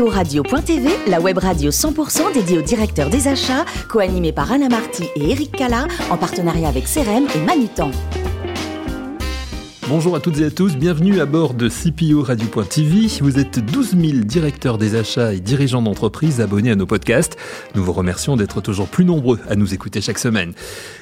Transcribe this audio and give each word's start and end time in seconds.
CPO 0.00 0.08
Radio.tv, 0.08 0.88
la 1.08 1.20
web 1.20 1.38
radio 1.38 1.70
100% 1.70 2.32
dédiée 2.32 2.58
aux 2.58 2.62
directeurs 2.62 3.10
des 3.10 3.28
achats, 3.28 3.64
co-animée 3.88 4.32
par 4.32 4.50
Anna 4.50 4.68
Marty 4.68 5.04
et 5.16 5.30
Eric 5.30 5.52
Cala, 5.52 5.86
en 6.10 6.16
partenariat 6.16 6.68
avec 6.68 6.84
CRM 6.84 7.26
et 7.34 7.40
Manutan. 7.40 7.90
Bonjour 9.90 10.14
à 10.14 10.20
toutes 10.20 10.38
et 10.38 10.44
à 10.44 10.52
tous, 10.52 10.76
bienvenue 10.76 11.18
à 11.20 11.26
bord 11.26 11.52
de 11.52 11.68
CPO 11.68 12.22
Radio.tv. 12.22 13.08
Vous 13.22 13.40
êtes 13.40 13.58
12 13.58 13.96
000 13.98 14.18
directeurs 14.24 14.78
des 14.78 14.94
achats 14.94 15.34
et 15.34 15.40
dirigeants 15.40 15.82
d'entreprises 15.82 16.40
abonnés 16.40 16.70
à 16.70 16.76
nos 16.76 16.86
podcasts. 16.86 17.36
Nous 17.74 17.82
vous 17.82 17.92
remercions 17.92 18.36
d'être 18.36 18.60
toujours 18.60 18.86
plus 18.86 19.04
nombreux 19.04 19.40
à 19.48 19.56
nous 19.56 19.74
écouter 19.74 20.00
chaque 20.00 20.20
semaine. 20.20 20.52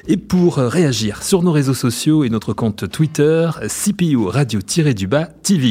Et 0.07 0.17
pour 0.17 0.57
réagir 0.57 1.21
sur 1.21 1.43
nos 1.43 1.51
réseaux 1.51 1.75
sociaux 1.75 2.23
et 2.23 2.29
notre 2.29 2.53
compte 2.53 2.89
Twitter, 2.89 3.51
CPO 3.67 4.27
Radio-du-bas 4.27 5.25
TV. 5.43 5.69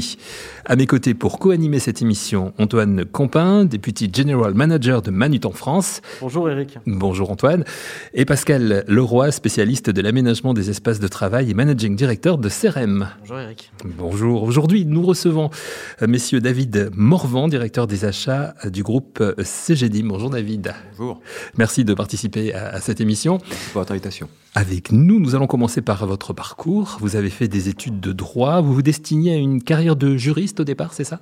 À 0.65 0.77
mes 0.77 0.87
côtés 0.87 1.15
pour 1.15 1.41
co-animer 1.41 1.81
cette 1.81 2.03
émission, 2.03 2.53
Antoine 2.59 3.05
Compin, 3.05 3.65
député 3.65 4.09
General 4.13 4.55
Manager 4.55 5.03
de 5.03 5.11
Manutan 5.11 5.51
France. 5.51 6.03
Bonjour 6.21 6.49
Eric. 6.49 6.79
Bonjour 6.87 7.33
Antoine. 7.33 7.65
Et 8.15 8.25
Pascal 8.25 8.85
Leroy, 8.87 9.33
spécialiste 9.33 9.91
de 9.91 10.03
l'aménagement 10.03 10.55
des 10.55 10.71
espaces 10.71 11.01
de 11.01 11.09
travail 11.09 11.51
et 11.51 11.55
Managing 11.55 11.97
Director 11.97 12.39
de 12.39 12.49
CRM. 12.49 13.08
Bonjour 13.21 13.39
Eric. 13.39 13.73
Bonjour. 13.85 14.43
Aujourd'hui, 14.43 14.85
nous 14.85 15.03
recevons 15.03 15.51
euh, 16.03 16.07
messieurs 16.07 16.41
David 16.41 16.91
Morvan, 16.95 17.49
directeur 17.49 17.87
des 17.87 18.05
achats 18.05 18.55
du 18.65 18.83
groupe 18.83 19.21
euh, 19.21 19.35
CGD. 19.43 20.03
Bonjour 20.03 20.31
David. 20.31 20.75
Bonjour. 20.97 21.21
Merci 21.57 21.85
de 21.85 21.95
participer 21.95 22.55
à, 22.55 22.81
cette 22.81 23.01
émission. 23.01 23.39
Merci 23.49 23.71
pour 23.73 23.81
votre 23.81 23.93
invitation. 23.93 24.29
Avec 24.55 24.93
nous, 24.93 25.21
nous 25.21 25.35
allons 25.35 25.47
commencer 25.47 25.83
par 25.83 26.07
votre 26.07 26.33
parcours. 26.33 26.97
Vous 27.01 27.17
avez 27.17 27.31
fait 27.31 27.49
des 27.49 27.69
études 27.69 28.01
de 28.01 28.13
droit. 28.13 28.61
Vous 28.61 28.75
vous 28.75 28.83
destinez 28.83 29.35
à 29.35 29.37
une 29.37 29.63
carrière 29.63 29.97
de 29.97 30.17
juriste 30.17 30.61
au 30.61 30.65
départ, 30.65 30.93
c'est 30.93 31.05
ça? 31.05 31.21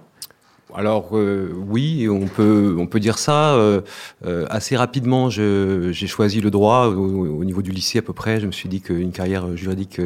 Alors 0.76 1.16
euh, 1.16 1.50
oui, 1.68 2.06
on 2.08 2.26
peut 2.26 2.76
on 2.78 2.86
peut 2.86 3.00
dire 3.00 3.16
ça 3.16 3.54
euh, 3.54 3.80
euh, 4.26 4.44
assez 4.50 4.76
rapidement. 4.76 5.30
J'ai 5.30 6.06
choisi 6.06 6.42
le 6.42 6.50
droit 6.50 6.88
au, 6.88 7.44
niveau 7.44 7.62
du 7.62 7.70
lycée 7.70 7.98
à 7.98 8.02
peu 8.02 8.12
près. 8.12 8.40
Je 8.40 8.46
me 8.46 8.52
suis 8.52 8.68
dit 8.68 8.82
qu'une 8.82 9.10
carrière 9.10 9.56
juridique 9.56 10.00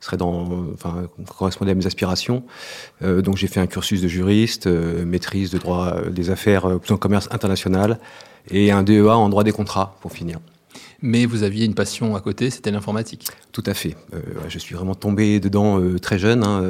serait 0.00 0.16
dans, 0.16 0.66
enfin, 0.74 1.08
correspondait 1.36 1.72
à 1.72 1.74
mes 1.74 1.86
aspirations. 1.86 2.44
donc 3.00 3.36
j'ai 3.36 3.48
fait 3.48 3.60
un 3.60 3.66
cursus 3.66 4.00
de 4.00 4.08
juriste, 4.08 4.66
maîtrise 4.66 5.50
de 5.50 5.58
droit 5.58 5.96
des 6.10 6.30
affaires, 6.30 6.66
en 6.66 6.96
commerce 6.96 7.28
international, 7.32 7.98
et 8.50 8.70
un 8.70 8.84
DEA 8.84 9.08
en 9.08 9.28
droit 9.28 9.44
des 9.44 9.52
contrats 9.52 9.96
pour 10.00 10.12
finir 10.12 10.38
mais 11.02 11.26
vous 11.26 11.42
aviez 11.42 11.66
une 11.66 11.74
passion 11.74 12.14
à 12.14 12.20
côté, 12.20 12.48
c'était 12.48 12.70
l'informatique. 12.70 13.26
Tout 13.50 13.64
à 13.66 13.74
fait. 13.74 13.96
Euh, 14.14 14.20
je 14.48 14.58
suis 14.58 14.74
vraiment 14.74 14.94
tombé 14.94 15.40
dedans 15.40 15.80
euh, 15.80 15.98
très 15.98 16.18
jeune, 16.18 16.44
hein, 16.44 16.62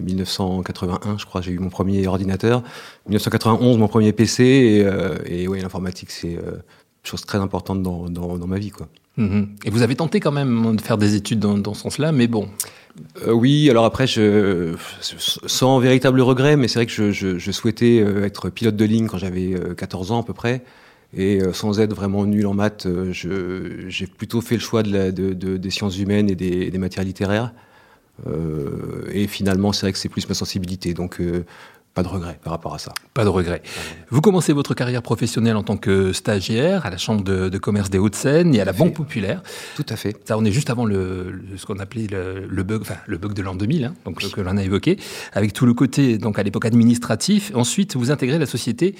1981, 0.00 0.94
euh, 1.14 1.18
je 1.18 1.24
crois, 1.24 1.40
j'ai 1.40 1.52
eu 1.52 1.58
mon 1.60 1.70
premier 1.70 2.06
ordinateur. 2.06 2.62
1991, 3.08 3.78
mon 3.78 3.88
premier 3.88 4.12
PC, 4.12 4.84
et, 5.24 5.42
et 5.42 5.48
oui, 5.48 5.60
l'informatique, 5.60 6.10
c'est 6.10 6.32
une 6.32 6.62
chose 7.04 7.24
très 7.24 7.38
importante 7.38 7.82
dans, 7.82 8.08
dans, 8.08 8.36
dans 8.36 8.46
ma 8.46 8.58
vie, 8.58 8.70
quoi. 8.70 8.88
Mhm. 9.16 9.54
Et 9.64 9.70
vous 9.70 9.80
avez 9.80 9.96
tenté 9.96 10.20
quand 10.20 10.32
même 10.32 10.76
de 10.76 10.80
faire 10.80 10.98
des 10.98 11.14
études 11.14 11.38
dans, 11.38 11.56
dans 11.56 11.72
ce 11.72 11.82
sens-là, 11.82 12.12
mais 12.12 12.26
bon. 12.26 12.50
oui, 13.28 13.70
alors 13.70 13.86
après, 13.86 14.06
je, 14.06 14.74
sans 15.00 15.78
véritable 15.78 16.20
regret, 16.20 16.56
mais 16.56 16.68
c'est 16.68 16.80
vrai 16.80 16.86
que 16.86 16.92
je, 16.92 17.12
je, 17.12 17.38
je, 17.38 17.52
souhaitais 17.52 17.96
être 17.96 18.50
pilote 18.50 18.76
de 18.76 18.84
ligne 18.84 19.06
quand 19.06 19.16
j'avais 19.16 19.54
14 19.76 20.10
ans 20.10 20.20
à 20.20 20.22
peu 20.22 20.34
près. 20.34 20.64
Et 21.16 21.40
euh, 21.40 21.54
sans 21.54 21.80
être 21.80 21.94
vraiment 21.94 22.26
nul 22.26 22.46
en 22.46 22.52
maths, 22.52 22.84
euh, 22.84 23.10
j'ai 23.88 24.06
plutôt 24.06 24.42
fait 24.42 24.56
le 24.56 24.60
choix 24.60 24.82
de 24.82 25.10
des 25.10 25.70
sciences 25.70 25.98
humaines 25.98 26.28
et 26.28 26.34
des, 26.34 26.78
matières 26.78 27.04
littéraires. 27.04 27.54
Euh, 28.26 29.08
et 29.10 29.26
finalement, 29.26 29.72
c'est 29.72 29.82
vrai 29.86 29.92
que 29.92 29.98
c'est 29.98 30.10
plus 30.10 30.28
ma 30.28 30.34
sensibilité. 30.34 30.92
Donc, 30.92 31.20
pas 31.96 32.02
de 32.02 32.08
regret 32.08 32.38
par 32.44 32.52
rapport 32.52 32.74
à 32.74 32.78
ça. 32.78 32.92
Pas 33.14 33.24
de 33.24 33.30
regret. 33.30 33.62
Vous 34.10 34.20
commencez 34.20 34.52
votre 34.52 34.74
carrière 34.74 35.00
professionnelle 35.00 35.56
en 35.56 35.62
tant 35.62 35.78
que 35.78 36.12
stagiaire 36.12 36.84
à 36.84 36.90
la 36.90 36.98
Chambre 36.98 37.24
de, 37.24 37.48
de 37.48 37.58
commerce 37.58 37.88
des 37.88 37.96
Hauts-de-Seine 37.96 38.54
et 38.54 38.60
à 38.60 38.66
la 38.66 38.74
Banque 38.74 38.94
Populaire. 38.94 39.42
Tout 39.76 39.86
à 39.88 39.96
fait. 39.96 40.14
Ça, 40.26 40.36
on 40.36 40.44
est 40.44 40.52
juste 40.52 40.68
avant 40.68 40.84
le, 40.84 41.40
ce 41.56 41.64
qu'on 41.64 41.78
appelait 41.78 42.06
le, 42.06 42.46
le, 42.46 42.62
bug, 42.64 42.82
enfin 42.82 42.96
le 43.06 43.16
bug 43.16 43.32
de 43.32 43.40
l'an 43.40 43.54
2000, 43.54 43.86
hein, 43.86 43.94
donc 44.04 44.30
que 44.30 44.40
l'on 44.42 44.58
a 44.58 44.62
évoqué, 44.62 44.98
avec 45.32 45.54
tout 45.54 45.64
le 45.64 45.72
côté 45.72 46.18
donc 46.18 46.38
à 46.38 46.42
l'époque 46.42 46.66
administratif. 46.66 47.50
Ensuite, 47.54 47.96
vous 47.96 48.10
intégrez 48.10 48.38
la 48.38 48.44
société 48.44 48.94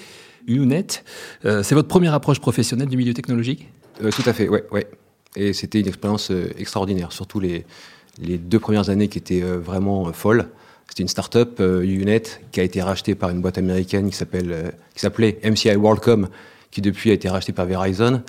Unet. 0.46 0.86
Euh, 1.44 1.62
c'est 1.62 1.74
votre 1.74 1.88
première 1.88 2.14
approche 2.14 2.40
professionnelle 2.40 2.88
du 2.88 2.96
milieu 2.96 3.12
technologique? 3.12 3.68
Euh, 4.02 4.10
Tout 4.10 4.22
à 4.24 4.32
fait, 4.32 4.48
ouais, 4.48 4.64
ouais. 4.70 4.86
Et 5.36 5.52
c'était 5.52 5.80
une 5.80 5.88
expérience 5.88 6.30
euh, 6.30 6.48
extraordinaire, 6.56 7.12
surtout 7.12 7.40
les, 7.40 7.66
les 8.22 8.38
deux 8.38 8.58
premières 8.58 8.88
années 8.88 9.08
qui 9.08 9.18
étaient 9.18 9.42
vraiment 9.42 10.14
folles. 10.14 10.48
C'était 10.88 11.02
une 11.02 11.08
start-up, 11.08 11.60
Unet, 11.60 12.22
qui 12.52 12.60
a 12.60 12.62
été 12.62 12.80
rachetée 12.80 13.14
par 13.14 13.30
une 13.30 13.40
boîte 13.40 13.58
américaine 13.58 14.10
qui 14.10 14.16
s'appelait 14.16 15.40
MCI 15.44 15.76
WorldCom, 15.76 16.28
qui 16.70 16.80
depuis 16.80 17.10
a 17.10 17.12
été 17.12 17.28
rachetée 17.28 17.52
par 17.52 17.66
Verizon. 17.66 18.22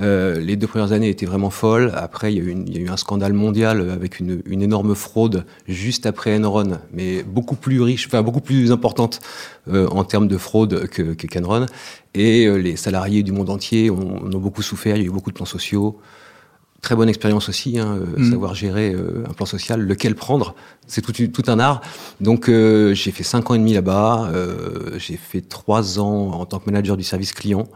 Euh, 0.00 0.38
les 0.38 0.56
deux 0.56 0.66
premières 0.66 0.92
années 0.92 1.08
étaient 1.08 1.26
vraiment 1.26 1.50
folles. 1.50 1.92
Après, 1.96 2.32
il 2.32 2.38
y 2.38 2.40
a 2.40 2.44
eu, 2.44 2.50
une, 2.50 2.68
il 2.68 2.76
y 2.76 2.78
a 2.78 2.82
eu 2.82 2.88
un 2.88 2.96
scandale 2.96 3.32
mondial 3.32 3.90
avec 3.90 4.20
une, 4.20 4.42
une, 4.46 4.62
énorme 4.62 4.94
fraude 4.94 5.44
juste 5.66 6.06
après 6.06 6.36
Enron, 6.38 6.78
mais 6.92 7.22
beaucoup 7.22 7.56
plus 7.56 7.80
riche, 7.80 8.06
enfin 8.06 8.22
beaucoup 8.22 8.40
plus 8.40 8.70
importante 8.70 9.20
euh, 9.68 9.88
en 9.88 10.04
termes 10.04 10.28
de 10.28 10.36
fraude 10.36 10.88
que, 10.88 11.14
qu'Enron. 11.14 11.66
Et 12.14 12.46
euh, 12.46 12.56
les 12.56 12.76
salariés 12.76 13.22
du 13.22 13.32
monde 13.32 13.50
entier 13.50 13.90
ont, 13.90 14.24
ont, 14.24 14.38
beaucoup 14.38 14.62
souffert. 14.62 14.96
Il 14.96 15.02
y 15.02 15.04
a 15.04 15.08
eu 15.08 15.12
beaucoup 15.12 15.30
de 15.30 15.36
plans 15.36 15.46
sociaux. 15.46 15.98
Très 16.80 16.94
bonne 16.94 17.08
expérience 17.08 17.48
aussi, 17.48 17.78
hein, 17.78 17.98
mmh. 18.16 18.30
savoir 18.30 18.54
gérer 18.54 18.92
euh, 18.92 19.24
un 19.28 19.32
plan 19.32 19.46
social, 19.46 19.80
lequel 19.80 20.14
prendre, 20.14 20.54
c'est 20.86 21.02
tout, 21.02 21.12
tout, 21.12 21.42
un 21.48 21.58
art. 21.58 21.80
Donc 22.20 22.48
euh, 22.48 22.94
j'ai 22.94 23.10
fait 23.10 23.24
cinq 23.24 23.50
ans 23.50 23.54
et 23.54 23.58
demi 23.58 23.74
là-bas, 23.74 24.30
j'ai 24.96 25.16
fait 25.16 25.40
trois 25.40 25.98
ans 25.98 26.30
en 26.32 26.46
tant 26.46 26.60
que 26.60 26.66
manager 26.66 26.96
du 26.96 27.04
service 27.04 27.32
client 27.32 27.68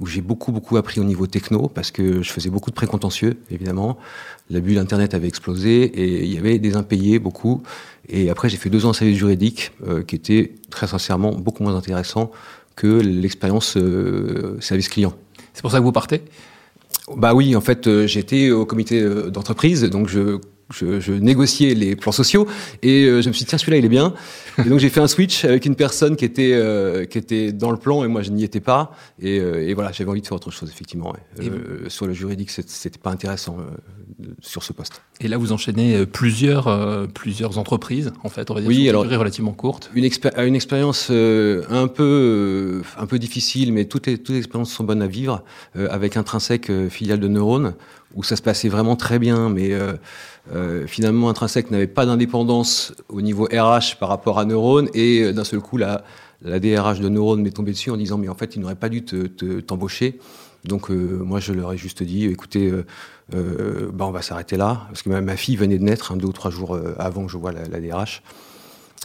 où 0.00 0.06
j'ai 0.06 0.20
beaucoup 0.20 0.50
beaucoup 0.50 0.76
appris 0.76 1.00
au 1.00 1.04
niveau 1.04 1.26
techno 1.26 1.68
parce 1.68 1.90
que 1.90 2.22
je 2.22 2.30
faisais 2.30 2.50
beaucoup 2.50 2.70
de 2.70 2.74
précontentieux 2.74 3.36
évidemment. 3.50 3.96
La 4.50 4.60
bulle 4.60 4.78
internet 4.78 5.14
avait 5.14 5.28
explosé 5.28 5.84
et 5.84 6.24
il 6.24 6.32
y 6.32 6.38
avait 6.38 6.58
des 6.58 6.76
impayés 6.76 7.18
beaucoup. 7.18 7.62
Et 8.08 8.28
après 8.30 8.48
j'ai 8.48 8.56
fait 8.56 8.70
deux 8.70 8.86
ans 8.86 8.90
en 8.90 8.92
service 8.92 9.16
juridique 9.16 9.72
euh, 9.86 10.02
qui 10.02 10.16
était 10.16 10.54
très 10.70 10.86
sincèrement 10.86 11.32
beaucoup 11.32 11.62
moins 11.62 11.76
intéressant 11.76 12.30
que 12.76 13.00
l'expérience 13.00 13.76
euh, 13.76 14.56
service 14.60 14.88
client. 14.88 15.14
C'est 15.52 15.62
pour 15.62 15.70
ça 15.70 15.78
que 15.78 15.84
vous 15.84 15.92
partez? 15.92 16.22
Bah 17.16 17.34
oui, 17.34 17.54
en 17.54 17.60
fait 17.60 17.86
euh, 17.86 18.06
j'étais 18.06 18.50
au 18.50 18.64
comité 18.64 19.00
euh, 19.00 19.30
d'entreprise 19.30 19.82
donc 19.84 20.08
je 20.08 20.38
je, 20.70 21.00
je, 21.00 21.12
négociais 21.12 21.74
les 21.74 21.96
plans 21.96 22.12
sociaux 22.12 22.46
et 22.82 23.04
euh, 23.04 23.22
je 23.22 23.28
me 23.28 23.32
suis 23.32 23.44
dit 23.44 23.48
tiens 23.48 23.58
celui-là 23.58 23.78
il 23.78 23.84
est 23.84 23.88
bien. 23.88 24.14
Et 24.58 24.68
donc 24.68 24.78
j'ai 24.78 24.88
fait 24.88 25.00
un 25.00 25.08
switch 25.08 25.44
avec 25.44 25.66
une 25.66 25.74
personne 25.76 26.16
qui 26.16 26.24
était 26.24 26.52
euh, 26.54 27.04
qui 27.04 27.18
était 27.18 27.52
dans 27.52 27.70
le 27.70 27.76
plan 27.76 28.04
et 28.04 28.08
moi 28.08 28.22
je 28.22 28.30
n'y 28.30 28.44
étais 28.44 28.60
pas. 28.60 28.92
Et, 29.20 29.40
euh, 29.40 29.68
et 29.68 29.74
voilà 29.74 29.92
j'avais 29.92 30.10
envie 30.10 30.20
de 30.20 30.26
faire 30.26 30.36
autre 30.36 30.50
chose 30.50 30.70
effectivement 30.70 31.12
ouais. 31.12 31.48
Euh, 31.48 31.88
sur 31.88 32.06
le 32.06 32.12
juridique 32.12 32.50
c'était 32.50 32.98
pas 32.98 33.10
intéressant 33.10 33.58
euh, 33.58 34.26
sur 34.40 34.62
ce 34.62 34.72
poste. 34.72 35.02
Et 35.20 35.28
là 35.28 35.36
vous 35.36 35.52
enchaînez 35.52 36.06
plusieurs 36.06 37.08
plusieurs 37.12 37.58
entreprises 37.58 38.12
en 38.22 38.28
fait 38.28 38.50
on 38.50 38.54
va 38.54 38.60
dire 38.60 38.68
oui 38.68 38.88
alors 38.88 39.04
relativement 39.04 39.52
courte. 39.52 39.90
une, 39.94 40.04
expé 40.04 40.30
une 40.38 40.54
expérience 40.54 41.10
un 41.10 41.88
peu 41.88 42.82
un 42.96 43.06
peu 43.06 43.18
difficile 43.18 43.72
mais 43.72 43.84
toutes 43.84 44.06
les 44.06 44.18
toutes 44.18 44.34
les 44.34 44.38
expériences 44.38 44.72
sont 44.72 44.84
bonnes 44.84 45.02
à 45.02 45.06
vivre 45.06 45.44
avec 45.74 46.16
Intrinsèque 46.16 46.70
filiale 46.88 47.20
de 47.20 47.28
Neurone 47.28 47.74
où 48.14 48.22
ça 48.22 48.36
se 48.36 48.42
passait 48.42 48.68
vraiment 48.68 48.96
très 48.96 49.18
bien 49.18 49.48
mais 49.48 49.72
euh, 50.52 50.86
finalement, 50.86 51.30
Intrinsèque 51.30 51.70
n'avait 51.70 51.86
pas 51.86 52.04
d'indépendance 52.04 52.92
au 53.08 53.22
niveau 53.22 53.44
RH 53.44 53.96
par 53.98 54.08
rapport 54.08 54.38
à 54.38 54.44
Neurone, 54.44 54.88
et 54.94 55.22
euh, 55.22 55.32
d'un 55.32 55.44
seul 55.44 55.60
coup, 55.60 55.76
la, 55.76 56.04
DRH 56.42 57.00
de 57.00 57.08
Neurone 57.08 57.42
m'est 57.42 57.50
tombée 57.50 57.72
dessus 57.72 57.90
en 57.90 57.96
disant 57.96 58.18
mais 58.18 58.28
en 58.28 58.34
fait, 58.34 58.54
il 58.56 58.60
n'aurait 58.60 58.74
pas 58.74 58.90
dû 58.90 59.02
t'embaucher. 59.04 60.12
Te, 60.12 60.18
te, 60.18 60.68
Donc 60.68 60.90
euh, 60.90 60.94
moi, 60.94 61.40
je 61.40 61.54
leur 61.54 61.72
ai 61.72 61.78
juste 61.78 62.02
dit 62.02 62.26
écoutez, 62.26 62.70
euh, 62.70 62.84
euh, 63.34 63.90
bah, 63.92 64.04
on 64.06 64.10
va 64.10 64.20
s'arrêter 64.20 64.58
là, 64.58 64.82
parce 64.88 65.02
que 65.02 65.08
ma, 65.08 65.36
fille 65.36 65.56
venait 65.56 65.78
de 65.78 65.84
naître 65.84 66.12
hein, 66.12 66.16
deux 66.16 66.26
ou 66.26 66.32
trois 66.32 66.50
jours 66.50 66.78
avant 66.98 67.24
que 67.24 67.32
je 67.32 67.38
vois 67.38 67.52
la 67.52 67.80
DRH. 67.80 68.22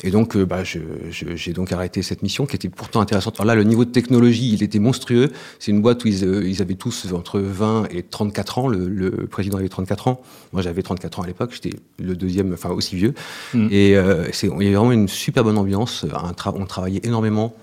Et 0.03 0.11
donc, 0.11 0.35
euh, 0.35 0.45
bah, 0.45 0.63
j'ai 0.63 1.53
donc 1.53 1.71
arrêté 1.71 2.01
cette 2.01 2.23
mission 2.23 2.45
qui 2.45 2.55
était 2.55 2.69
pourtant 2.69 3.01
intéressante. 3.01 3.35
Alors 3.39 3.47
là, 3.47 3.55
le 3.55 3.63
niveau 3.63 3.85
de 3.85 3.91
technologie, 3.91 4.53
il 4.53 4.63
était 4.63 4.79
monstrueux. 4.79 5.29
C'est 5.59 5.71
une 5.71 5.81
boîte 5.81 6.05
où 6.05 6.07
ils, 6.07 6.23
euh, 6.23 6.47
ils, 6.47 6.61
avaient 6.61 6.75
tous 6.75 7.11
entre 7.11 7.39
20 7.39 7.87
et 7.91 8.03
34 8.03 8.59
ans. 8.59 8.67
Le, 8.67 8.87
le 8.87 9.27
président 9.27 9.57
avait 9.57 9.69
34 9.69 10.07
ans. 10.07 10.21
Moi, 10.53 10.61
j'avais 10.61 10.81
34 10.81 11.19
ans 11.19 11.23
à 11.23 11.27
l'époque. 11.27 11.51
J'étais 11.53 11.77
le 11.99 12.15
deuxième, 12.15 12.53
enfin 12.53 12.69
aussi 12.69 12.95
vieux. 12.95 13.13
Mmh. 13.53 13.67
Et 13.71 13.97
euh, 13.97 14.27
il 14.43 14.49
y 14.49 14.67
avait 14.67 14.75
vraiment 14.75 14.93
une 14.93 15.09
super 15.09 15.43
bonne 15.43 15.57
ambiance. 15.57 16.05
Un 16.13 16.33
tra 16.33 16.53
on 16.55 16.65
travaillait 16.65 17.01
énormément. 17.03 17.53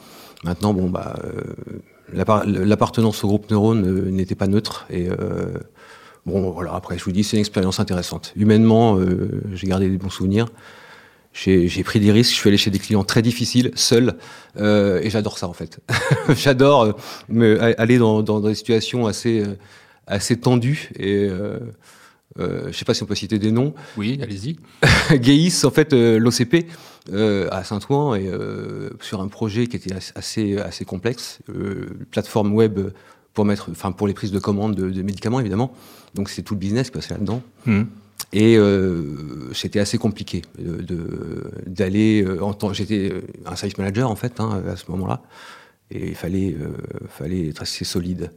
Maintenant, 0.45 0.75
bon, 0.75 0.91
bah, 0.91 1.19
l'appartenance 2.13 3.25
au 3.25 3.29
groupe 3.29 3.51
Neurone 3.51 4.11
n'était 4.11 4.35
pas 4.35 4.47
neutre. 4.47 4.87
Et 4.91 5.09
bon, 6.27 6.51
voilà. 6.51 6.75
Après, 6.75 6.99
je 6.99 7.05
vous 7.05 7.11
dis, 7.11 7.25
c'est 7.25 7.37
une 7.37 7.41
expérience 7.41 7.81
intéressante. 7.81 8.33
Humainement, 8.37 8.99
j'ai 9.55 9.67
gardé 9.67 9.89
des 9.89 9.97
bons 9.97 10.11
souvenirs 10.11 10.47
j'ai 11.37 11.85
pris 11.85 12.01
des 12.01 12.13
risques, 12.13 12.33
je 12.33 12.37
suis 12.37 12.49
allé 12.49 12.57
chez 12.57 12.71
des 12.71 12.79
clients 12.79 13.05
très 13.05 13.21
difficiles, 13.21 13.71
seul, 13.75 14.15
euh, 14.57 15.01
et 15.03 15.11
j'adore 15.11 15.39
ça 15.39 15.49
en 15.49 15.53
fait. 15.53 15.81
j'adore 16.35 16.95
euh, 17.35 17.75
aller 17.79 17.99
dans, 17.99 18.23
dans, 18.23 18.41
des 18.41 18.55
situations 18.55 19.07
assez, 19.07 19.41
euh, 19.41 19.59
assez 20.07 20.37
tendues 20.39 20.91
et, 20.99 21.29
euh, 21.29 21.59
Euh, 22.39 22.65
je 22.65 22.67
ne 22.67 22.73
sais 22.73 22.85
pas 22.85 22.93
si 22.93 23.03
on 23.03 23.07
peut 23.07 23.15
citer 23.15 23.39
des 23.39 23.51
noms. 23.51 23.73
Oui, 23.97 24.19
allez-y. 24.23 24.59
Geis, 25.23 25.65
en 25.65 25.71
fait, 25.71 25.95
euh, 25.95 26.19
l'OCP 26.19 26.67
à 27.51 27.65
Saint-Ouen, 27.65 28.15
et 28.15 28.29
sur 29.01 29.23
un 29.23 29.29
projet 29.29 29.69
qui 29.69 29.77
était 29.77 29.95
assez, 30.15 30.59
assez 30.59 30.85
complexe, 30.85 31.39
plateforme 32.11 32.53
web 32.53 32.79
pour 33.33 33.45
mettre, 33.45 33.71
enfin 33.71 33.93
pour 33.93 34.09
les 34.09 34.13
prises 34.13 34.33
de 34.33 34.41
commandes 34.41 34.75
de, 34.75 35.03
médicaments 35.03 35.39
évidemment. 35.39 35.73
Donc 36.15 36.29
c'est 36.29 36.43
tout 36.43 36.55
le 36.55 36.59
business 36.59 36.91
qui 36.91 36.95
passait 36.95 37.15
là-dedans. 37.15 37.43
Mmh. 37.65 37.83
Et 38.33 38.59
c'était 39.55 39.79
assez 39.79 39.99
compliqué 39.99 40.43
d'aller 41.67 42.27
en 42.41 42.53
tant. 42.53 42.73
J'étais 42.73 43.13
un 43.47 43.57
service 43.57 43.79
manager 43.79 44.11
en 44.11 44.17
fait 44.17 44.41
hein, 44.41 44.63
à 44.69 44.77
ce 44.77 44.91
moment-là, 44.91 45.23
et 45.91 46.09
il 46.09 46.15
fallait, 46.15 46.57
fallait 47.09 47.49
être 47.49 47.63
assez 47.63 47.85
solide. 47.85 48.31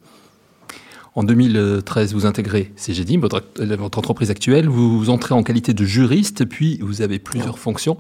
En 1.15 1.23
2013, 1.23 2.13
vous 2.13 2.25
intégrez 2.25 2.71
CGDIM, 2.75 3.19
votre, 3.19 3.43
votre, 3.57 3.97
entreprise 3.97 4.29
actuelle. 4.29 4.69
Vous 4.69 5.09
entrez 5.09 5.33
en 5.33 5.43
qualité 5.43 5.73
de 5.73 5.83
juriste, 5.83 6.45
puis 6.45 6.79
vous 6.81 7.01
avez 7.01 7.19
plusieurs 7.19 7.57
fonctions 7.57 7.97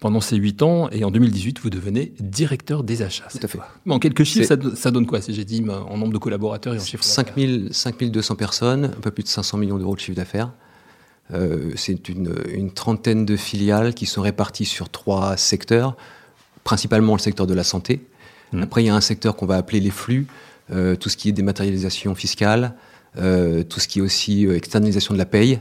pendant 0.00 0.20
ces 0.20 0.36
huit 0.36 0.62
ans. 0.62 0.88
Et 0.90 1.04
en 1.04 1.10
2018, 1.10 1.60
vous 1.60 1.70
devenez 1.70 2.12
directeur 2.20 2.84
des 2.84 3.02
achats. 3.02 3.28
Tout 3.30 3.40
à 3.42 3.48
fait. 3.48 3.58
en 3.88 3.98
quelques 3.98 4.24
chiffres, 4.24 4.56
ça, 4.74 4.90
donne 4.90 5.06
quoi 5.06 5.20
CGDIM 5.20 5.68
en 5.68 5.98
nombre 5.98 6.12
de 6.12 6.18
collaborateurs 6.18 6.74
et 6.74 6.78
en 6.78 6.84
chiffre 6.84 7.04
5200 7.04 8.36
personnes, 8.36 8.84
un 8.84 9.00
peu 9.00 9.10
plus 9.10 9.24
de 9.24 9.28
500 9.28 9.58
millions 9.58 9.78
d'euros 9.78 9.94
de 9.94 10.00
chiffre 10.00 10.16
d'affaires. 10.16 10.52
Euh, 11.32 11.70
c'est 11.76 12.08
une, 12.08 12.34
une, 12.52 12.70
trentaine 12.70 13.24
de 13.24 13.36
filiales 13.36 13.94
qui 13.94 14.06
sont 14.06 14.20
réparties 14.20 14.66
sur 14.66 14.90
trois 14.90 15.36
secteurs, 15.36 15.96
principalement 16.64 17.14
le 17.14 17.20
secteur 17.20 17.46
de 17.46 17.54
la 17.54 17.64
santé. 17.64 18.04
Mmh. 18.52 18.62
Après, 18.62 18.82
il 18.82 18.86
y 18.86 18.90
a 18.90 18.94
un 18.94 19.00
secteur 19.00 19.34
qu'on 19.36 19.46
va 19.46 19.56
appeler 19.56 19.80
les 19.80 19.90
flux, 19.90 20.26
euh, 20.70 20.96
tout 20.96 21.08
ce 21.08 21.16
qui 21.16 21.30
est 21.30 21.32
dématérialisation 21.32 22.14
fiscale, 22.14 22.74
euh, 23.16 23.62
tout 23.62 23.80
ce 23.80 23.88
qui 23.88 24.00
est 24.00 24.02
aussi 24.02 24.46
externalisation 24.46 25.14
de 25.14 25.18
la 25.18 25.24
paye. 25.24 25.60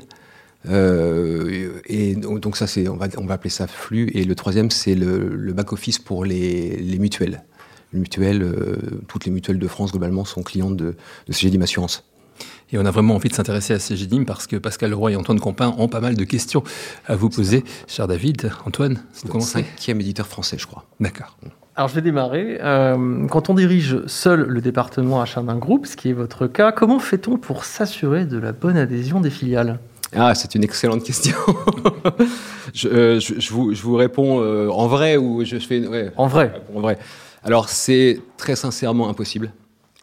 et 0.69 2.15
donc, 2.15 2.57
ça, 2.57 2.67
c'est, 2.67 2.87
on 2.89 2.97
va, 2.97 3.07
on 3.17 3.25
va 3.25 3.35
appeler 3.35 3.49
ça 3.49 3.67
flux. 3.67 4.09
Et 4.13 4.25
le 4.25 4.35
troisième, 4.35 4.69
c'est 4.69 4.95
le, 4.95 5.53
back-office 5.53 5.99
pour 5.99 6.25
les, 6.25 6.97
mutuelles. 6.99 7.43
Les 7.93 7.99
mutuelles, 7.99 8.45
toutes 9.07 9.25
les 9.25 9.31
mutuelles 9.31 9.59
de 9.59 9.67
France, 9.67 9.91
globalement, 9.91 10.25
sont 10.25 10.43
clientes 10.43 10.75
de, 10.75 10.95
de 11.27 11.33
CGDIM 11.33 11.61
Assurance. 11.61 12.03
Et 12.71 12.77
on 12.77 12.85
a 12.85 12.91
vraiment 12.91 13.15
envie 13.15 13.29
de 13.29 13.33
s'intéresser 13.35 13.73
à 13.73 13.79
CGDIM 13.79 14.25
parce 14.25 14.47
que 14.47 14.55
Pascal 14.55 14.89
Leroy 14.89 15.11
et 15.11 15.15
Antoine 15.15 15.39
Campin 15.39 15.75
ont 15.77 15.87
pas 15.87 15.99
mal 15.99 16.15
de 16.15 16.23
questions 16.23 16.63
à 17.05 17.15
vous 17.15 17.29
poser. 17.29 17.63
Cher 17.87 18.07
David, 18.07 18.51
Antoine, 18.65 18.99
vous 19.21 19.29
commencez 19.29 19.63
Cinquième 19.63 20.01
éditeur 20.01 20.27
français, 20.27 20.57
je 20.57 20.65
crois. 20.65 20.85
D'accord. 20.99 21.37
Alors 21.75 21.89
je 21.89 21.95
vais 21.95 22.01
démarrer. 22.01 22.59
Euh, 22.61 23.27
quand 23.27 23.49
on 23.49 23.55
dirige 23.55 24.05
seul 24.05 24.41
le 24.41 24.61
département 24.61 25.21
achat 25.21 25.41
d'un 25.41 25.57
groupe, 25.57 25.87
ce 25.87 25.95
qui 25.95 26.09
est 26.09 26.13
votre 26.13 26.45
cas, 26.47 26.71
comment 26.71 26.99
fait-on 26.99 27.37
pour 27.37 27.65
s'assurer 27.65 28.25
de 28.25 28.37
la 28.37 28.51
bonne 28.51 28.77
adhésion 28.77 29.19
des 29.19 29.31
filiales? 29.31 29.79
Ah, 30.15 30.35
c'est 30.35 30.53
une 30.55 30.63
excellente 30.63 31.03
question. 31.03 31.35
Euh, 32.85 33.19
je, 33.19 33.51
vous, 33.51 33.95
réponds 33.95 34.41
euh, 34.41 34.67
en 34.69 34.87
vrai 34.87 35.15
ou 35.15 35.45
je 35.45 35.57
fais 35.57 35.83
en 36.15 36.27
vrai. 36.27 36.51
En 36.73 36.79
vrai. 36.79 36.97
Alors 37.43 37.69
c'est 37.69 38.19
très 38.35 38.55
sincèrement 38.55 39.09
impossible. 39.09 39.51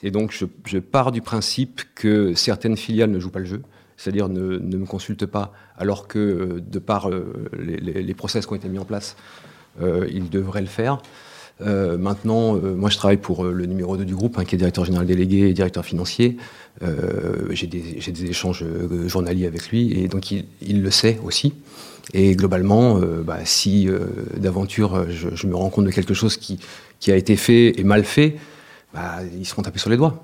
Et 0.02 0.10
donc 0.10 0.32
je, 0.32 0.78
pars 0.78 1.12
du 1.12 1.20
principe 1.20 1.82
que 1.94 2.34
certaines 2.34 2.76
filiales 2.76 3.10
ne 3.10 3.18
jouent 3.18 3.30
pas 3.30 3.38
le 3.38 3.44
jeu, 3.44 3.62
c'est-à-dire 3.96 4.28
ne, 4.28 4.58
me 4.58 4.86
consultent 4.86 5.26
pas, 5.26 5.52
alors 5.76 6.08
que 6.08 6.60
de 6.60 6.78
par 6.78 7.10
les, 7.10 7.76
les, 7.78 8.14
process 8.14 8.46
qui 8.46 8.52
ont 8.52 8.56
été 8.56 8.68
mis 8.68 8.78
en 8.78 8.86
place, 8.86 9.16
ils 9.80 10.30
devraient 10.30 10.62
le 10.62 10.66
faire. 10.66 11.02
Euh, 11.62 11.98
maintenant, 11.98 12.56
euh, 12.56 12.74
moi 12.74 12.90
je 12.90 12.96
travaille 12.96 13.18
pour 13.18 13.44
euh, 13.44 13.52
le 13.52 13.66
numéro 13.66 13.96
2 13.96 14.04
du 14.04 14.14
groupe, 14.14 14.38
hein, 14.38 14.44
qui 14.44 14.54
est 14.54 14.58
directeur 14.58 14.84
général 14.84 15.06
délégué 15.06 15.48
et 15.48 15.52
directeur 15.52 15.84
financier. 15.84 16.36
J'ai 17.50 17.66
des, 17.66 17.80
des, 17.80 18.24
échanges 18.24 18.64
journaliers 19.06 19.46
avec 19.46 19.68
lui 19.68 19.92
et 19.92 20.08
donc 20.08 20.30
il, 20.30 20.82
le 20.82 20.90
sait 20.90 21.20
aussi. 21.22 21.52
Et 22.14 22.34
globalement, 22.34 22.98
bah, 23.22 23.40
si 23.44 23.86
d'aventure 24.34 25.04
je, 25.10 25.46
me 25.46 25.54
rends 25.54 25.68
compte 25.68 25.84
de 25.84 25.90
quelque 25.90 26.14
chose 26.14 26.38
qui, 26.38 26.58
qui 27.00 27.12
a 27.12 27.16
été 27.16 27.36
fait 27.36 27.78
et 27.78 27.84
mal 27.84 28.04
fait, 28.04 28.36
bah, 28.94 29.18
ils 29.38 29.46
seront 29.46 29.62
tapés 29.62 29.78
sur 29.78 29.90
les 29.90 29.96
doigts. 29.96 30.22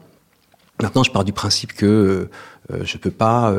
Maintenant, 0.82 1.02
je 1.02 1.10
pars 1.10 1.24
du 1.24 1.32
principe 1.32 1.72
que 1.72 2.28
je 2.68 2.98
peux 2.98 3.10
pas, 3.10 3.50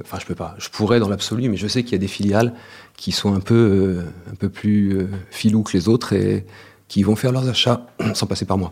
enfin 0.00 0.18
je 0.20 0.26
peux 0.26 0.34
pas, 0.34 0.56
je 0.58 0.70
pourrais 0.70 0.98
dans 0.98 1.08
l'absolu, 1.08 1.48
mais 1.48 1.56
je 1.56 1.68
sais 1.68 1.84
qu'il 1.84 1.92
y 1.92 1.94
a 1.94 1.98
des 1.98 2.08
filiales 2.08 2.52
qui 2.96 3.12
sont 3.12 3.32
un 3.32 3.38
peu, 3.38 4.00
un 4.28 4.34
peu 4.34 4.48
plus 4.48 5.06
filous 5.30 5.62
que 5.62 5.72
les 5.74 5.88
autres 5.88 6.14
et, 6.14 6.44
qui 6.92 7.02
vont 7.04 7.16
faire 7.16 7.32
leurs 7.32 7.48
achats 7.48 7.86
sans 8.14 8.26
passer 8.26 8.44
par 8.44 8.58
moi. 8.58 8.70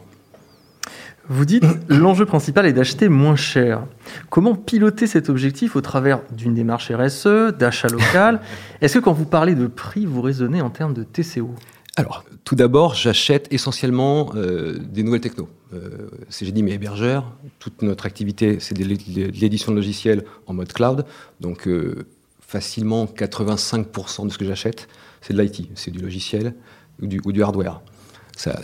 Vous 1.30 1.46
dites 1.46 1.64
l'enjeu 1.88 2.26
principal 2.26 2.66
est 2.66 2.74
d'acheter 2.74 3.08
moins 3.08 3.34
cher. 3.34 3.86
Comment 4.28 4.54
piloter 4.54 5.06
cet 5.06 5.30
objectif 5.30 5.74
au 5.74 5.80
travers 5.80 6.20
d'une 6.30 6.52
démarche 6.52 6.92
RSE, 6.92 7.56
d'achat 7.58 7.88
local? 7.88 8.40
Est-ce 8.82 8.98
que 8.98 9.04
quand 9.04 9.14
vous 9.14 9.24
parlez 9.24 9.54
de 9.54 9.66
prix, 9.66 10.04
vous 10.04 10.20
raisonnez 10.20 10.60
en 10.60 10.68
termes 10.68 10.92
de 10.92 11.02
TCO 11.02 11.54
Alors, 11.96 12.24
tout 12.44 12.54
d'abord, 12.54 12.94
j'achète 12.94 13.52
essentiellement 13.52 14.30
euh, 14.34 14.78
des 14.78 15.02
nouvelles 15.02 15.20
techno. 15.20 15.48
Euh, 15.74 16.08
j'ai 16.30 16.52
dit 16.52 16.62
mes 16.62 16.72
hébergeurs, 16.72 17.32
toute 17.58 17.82
notre 17.82 18.06
activité, 18.06 18.58
c'est 18.60 18.74
de 18.74 18.84
l'édition 18.84 19.72
de 19.72 19.76
logiciels 19.76 20.24
en 20.46 20.54
mode 20.54 20.72
cloud. 20.72 21.04
Donc, 21.40 21.66
euh, 21.66 22.06
facilement 22.40 23.06
85% 23.06 24.26
de 24.26 24.32
ce 24.32 24.38
que 24.38 24.44
j'achète, 24.44 24.88
c'est 25.20 25.34
de 25.34 25.40
l'IT, 25.40 25.68
c'est 25.74 25.90
du 25.90 26.00
logiciel 26.00 26.54
ou 27.00 27.32
du 27.32 27.42
hardware 27.42 27.80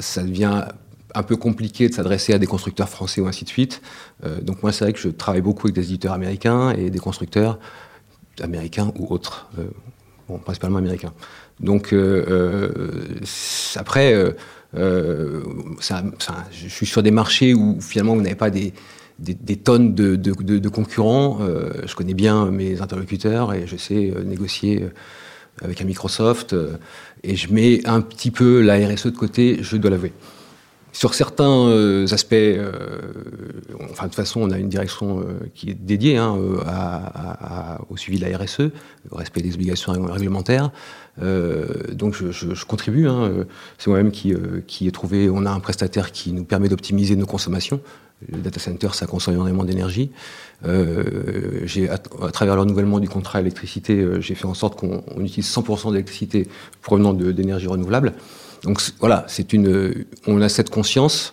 ça, 0.00 0.22
devient 0.22 0.64
un 1.14 1.22
peu 1.22 1.36
compliqué 1.36 1.88
de 1.88 1.94
s'adresser 1.94 2.32
à 2.32 2.38
des 2.38 2.46
constructeurs 2.46 2.88
français 2.88 3.20
ou 3.20 3.26
ainsi 3.26 3.44
de 3.44 3.48
suite. 3.48 3.82
Euh, 4.24 4.40
donc 4.40 4.62
moi, 4.62 4.72
c'est 4.72 4.84
vrai 4.84 4.92
que 4.92 4.98
je 4.98 5.08
travaille 5.08 5.40
beaucoup 5.40 5.66
avec 5.66 5.74
des 5.74 5.84
éditeurs 5.84 6.12
américains 6.12 6.70
et 6.70 6.90
des 6.90 6.98
constructeurs 6.98 7.58
américains 8.40 8.92
ou 8.98 9.12
autres, 9.12 9.48
bon, 10.28 10.38
principalement 10.38 10.78
américains. 10.78 11.12
Donc 11.60 11.92
euh, 11.92 12.68
après, 13.76 14.34
je 14.74 15.42
suis 16.68 16.86
sur 16.86 17.02
des 17.02 17.10
marchés 17.10 17.54
où 17.54 17.78
finalement 17.80 18.14
vous 18.14 18.22
n'avez 18.22 18.34
pas 18.34 18.50
des, 18.50 18.72
tonnes 19.64 19.94
de, 19.94 20.68
concurrents. 20.68 21.38
je 21.84 21.94
connais 21.94 22.14
bien 22.14 22.46
mes 22.46 22.82
interlocuteurs 22.82 23.54
et 23.54 23.66
je 23.66 23.76
sais 23.76 24.12
négocier 24.24 24.86
avec 25.62 25.80
un 25.80 25.84
Microsoft, 25.84 26.52
euh, 26.52 26.76
et 27.22 27.36
je 27.36 27.52
mets 27.52 27.86
un 27.86 28.00
petit 28.00 28.30
peu 28.30 28.60
la 28.60 28.76
RSE 28.76 29.06
de 29.06 29.16
côté, 29.16 29.58
je 29.60 29.76
dois 29.76 29.90
l'avouer. 29.90 30.12
Sur 30.96 31.12
certains 31.12 31.68
euh, 31.68 32.06
aspects, 32.10 32.32
euh, 32.32 32.72
enfin 33.90 34.04
de 34.04 34.08
toute 34.08 34.14
façon, 34.14 34.40
on 34.40 34.50
a 34.50 34.56
une 34.56 34.70
direction 34.70 35.26
qui 35.54 35.68
est 35.68 35.74
dédiée 35.74 36.16
hein, 36.16 36.34
au 37.90 37.96
suivi 37.98 38.18
de 38.18 38.24
la 38.24 38.38
RSE, 38.38 38.70
au 39.10 39.16
respect 39.16 39.42
des 39.42 39.54
obligations 39.54 39.92
réglementaires. 39.92 40.70
donc 41.20 42.14
je, 42.14 42.64
contribue. 42.64 43.08
Hein, 43.08 43.30
c'est 43.76 43.90
moi-même 43.90 44.10
qui, 44.10 44.34
qui 44.66 44.86
ai 44.86 44.90
trouvé. 44.90 45.28
On 45.28 45.44
a 45.44 45.50
un 45.50 45.60
prestataire 45.60 46.12
qui 46.12 46.32
nous 46.32 46.44
permet 46.44 46.70
d'optimiser 46.70 47.14
nos 47.14 47.26
consommations. 47.26 47.80
Le 48.32 48.38
data 48.38 48.58
center, 48.58 48.88
ça 48.94 49.06
consomme 49.06 49.34
énormément 49.34 49.64
d'énergie. 49.64 50.10
Euh, 50.64 51.66
à, 51.90 52.30
travers 52.30 52.54
le 52.54 52.62
renouvellement 52.62 52.98
du 52.98 53.08
contrat 53.08 53.40
électricité, 53.40 53.98
euh, 54.00 54.22
j'ai 54.22 54.34
fait 54.34 54.46
en 54.46 54.54
sorte 54.54 54.78
qu'on 54.78 55.02
utilise 55.18 55.46
100% 55.54 55.92
d'électricité 55.92 56.48
provenant 56.80 57.12
d'énergie 57.12 57.66
renouvelable. 57.66 58.14
Donc 58.66 58.82
voilà, 58.98 59.24
c'est 59.28 59.52
une, 59.52 60.04
on 60.26 60.42
a 60.42 60.48
cette 60.48 60.70
conscience. 60.70 61.32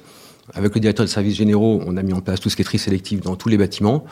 Avec 0.53 0.75
le 0.75 0.81
directeur 0.81 1.05
des 1.05 1.11
services 1.11 1.37
généraux, 1.37 1.81
on 1.85 1.97
a 1.97 2.03
mis 2.03 2.13
en 2.13 2.21
place 2.21 2.39
tout 2.39 2.49
ce 2.49 2.55
qui 2.55 2.61
est 2.61 2.65
tri 2.65 2.77
sélectif 2.77 3.21
dans 3.21 3.35
tous 3.35 3.49
les 3.49 3.57
bâtiments. 3.57 4.05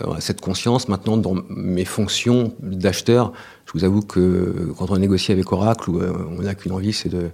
Euh, 0.00 0.06
on 0.08 0.14
a 0.14 0.20
cette 0.20 0.40
conscience 0.40 0.88
maintenant 0.88 1.16
dans 1.16 1.36
mes 1.48 1.84
fonctions 1.84 2.54
d'acheteur. 2.60 3.32
Je 3.66 3.72
vous 3.72 3.84
avoue 3.84 4.02
que 4.02 4.72
quand 4.78 4.90
on 4.90 4.98
négocie 4.98 5.30
avec 5.30 5.52
Oracle, 5.52 5.90
on 5.90 6.42
n'a 6.42 6.54
qu'une 6.56 6.72
envie, 6.72 6.92
c'est 6.92 7.08
de, 7.08 7.30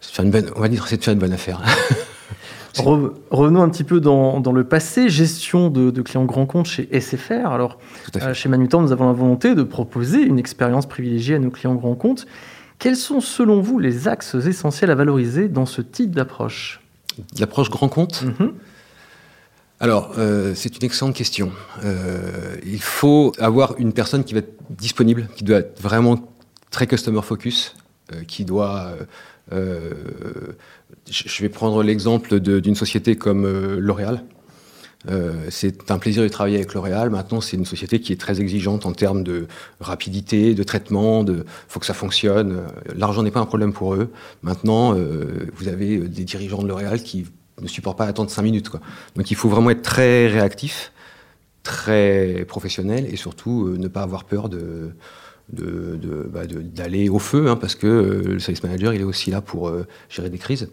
faire 0.00 0.24
une 0.24 0.30
bonne, 0.30 0.50
on 0.54 0.60
va 0.60 0.68
dire, 0.68 0.86
c'est 0.86 0.98
de 0.98 1.04
faire 1.04 1.14
une 1.14 1.20
bonne 1.20 1.32
affaire. 1.32 1.60
revenons 3.30 3.62
un 3.62 3.68
petit 3.68 3.82
peu 3.82 3.98
dans, 4.00 4.40
le 4.52 4.64
passé, 4.64 5.08
gestion 5.08 5.68
de, 5.68 5.90
clients 6.02 6.26
grands 6.26 6.46
comptes 6.46 6.66
chez 6.66 6.88
SFR. 7.00 7.46
Alors, 7.46 7.78
euh, 8.22 8.34
chez 8.34 8.48
Manutan, 8.48 8.82
nous 8.82 8.92
avons 8.92 9.06
la 9.06 9.12
volonté 9.12 9.56
de 9.56 9.64
proposer 9.64 10.20
une 10.20 10.38
expérience 10.38 10.86
privilégiée 10.86 11.34
à 11.34 11.38
nos 11.40 11.50
clients 11.50 11.74
grands 11.74 11.96
comptes. 11.96 12.26
Quels 12.78 12.96
sont, 12.96 13.20
selon 13.20 13.60
vous, 13.60 13.78
les 13.78 14.08
axes 14.08 14.34
essentiels 14.34 14.90
à 14.90 14.94
valoriser 14.94 15.48
dans 15.48 15.66
ce 15.66 15.82
type 15.82 16.14
d'approche 16.14 16.80
L'approche 17.38 17.70
grand 17.70 17.88
compte 17.88 18.22
mhm. 18.22 18.52
Alors, 19.80 20.14
euh, 20.18 20.54
c'est 20.56 20.76
une 20.76 20.84
excellente 20.84 21.14
question. 21.14 21.52
Euh, 21.84 22.56
il 22.64 22.82
faut 22.82 23.32
avoir 23.38 23.76
une 23.78 23.92
personne 23.92 24.24
qui 24.24 24.34
va 24.34 24.40
être 24.40 24.52
disponible, 24.70 25.28
qui 25.36 25.44
doit 25.44 25.58
être 25.58 25.80
vraiment 25.80 26.18
très 26.70 26.88
customer 26.88 27.22
focus, 27.22 27.76
qui 28.26 28.44
doit 28.44 28.92
euh, 29.52 29.90
je 31.10 31.42
vais 31.42 31.48
prendre 31.48 31.82
l'exemple 31.82 32.40
d'une 32.40 32.74
société 32.74 33.16
comme 33.16 33.44
euh, 33.44 33.78
L'Oréal. 33.78 34.22
Euh, 35.08 35.46
c'est 35.50 35.90
un 35.90 35.98
plaisir 35.98 36.22
de 36.22 36.28
travailler 36.28 36.56
avec 36.56 36.74
L'Oréal. 36.74 37.10
Maintenant, 37.10 37.40
c'est 37.40 37.56
une 37.56 37.64
société 37.64 38.00
qui 38.00 38.12
est 38.12 38.20
très 38.20 38.40
exigeante 38.40 38.84
en 38.84 38.92
termes 38.92 39.22
de 39.22 39.46
rapidité, 39.80 40.54
de 40.54 40.62
traitement, 40.62 41.22
de 41.24 41.44
faut 41.68 41.78
que 41.78 41.86
ça 41.86 41.94
fonctionne. 41.94 42.64
L'argent 42.96 43.22
n'est 43.22 43.30
pas 43.30 43.40
un 43.40 43.46
problème 43.46 43.72
pour 43.72 43.94
eux. 43.94 44.10
Maintenant, 44.42 44.94
vous 44.94 45.68
avez 45.68 45.98
des 45.98 46.24
dirigeants 46.24 46.62
de 46.62 46.68
L'Oréal 46.68 47.02
qui 47.02 47.26
ne 47.60 47.68
supportent 47.68 47.98
pas 47.98 48.06
attendre 48.06 48.30
5 48.30 48.42
minutes. 48.42 48.70
Donc 49.16 49.30
il 49.30 49.36
faut 49.36 49.48
vraiment 49.48 49.70
être 49.70 49.82
très 49.82 50.26
réactif, 50.26 50.92
très 51.62 52.44
professionnel 52.46 53.06
et 53.10 53.16
surtout 53.16 53.68
ne 53.68 53.88
pas 53.88 54.02
avoir 54.02 54.24
peur 54.24 54.48
bah, 55.52 56.46
d'aller 56.46 57.08
au 57.08 57.20
feu, 57.20 57.48
hein, 57.48 57.56
parce 57.56 57.76
que 57.76 58.22
le 58.26 58.38
service 58.40 58.62
manager, 58.64 58.94
il 58.94 59.00
est 59.00 59.04
aussi 59.04 59.30
là 59.30 59.40
pour 59.40 59.72
gérer 60.08 60.30
des 60.30 60.38
crises. 60.38 60.68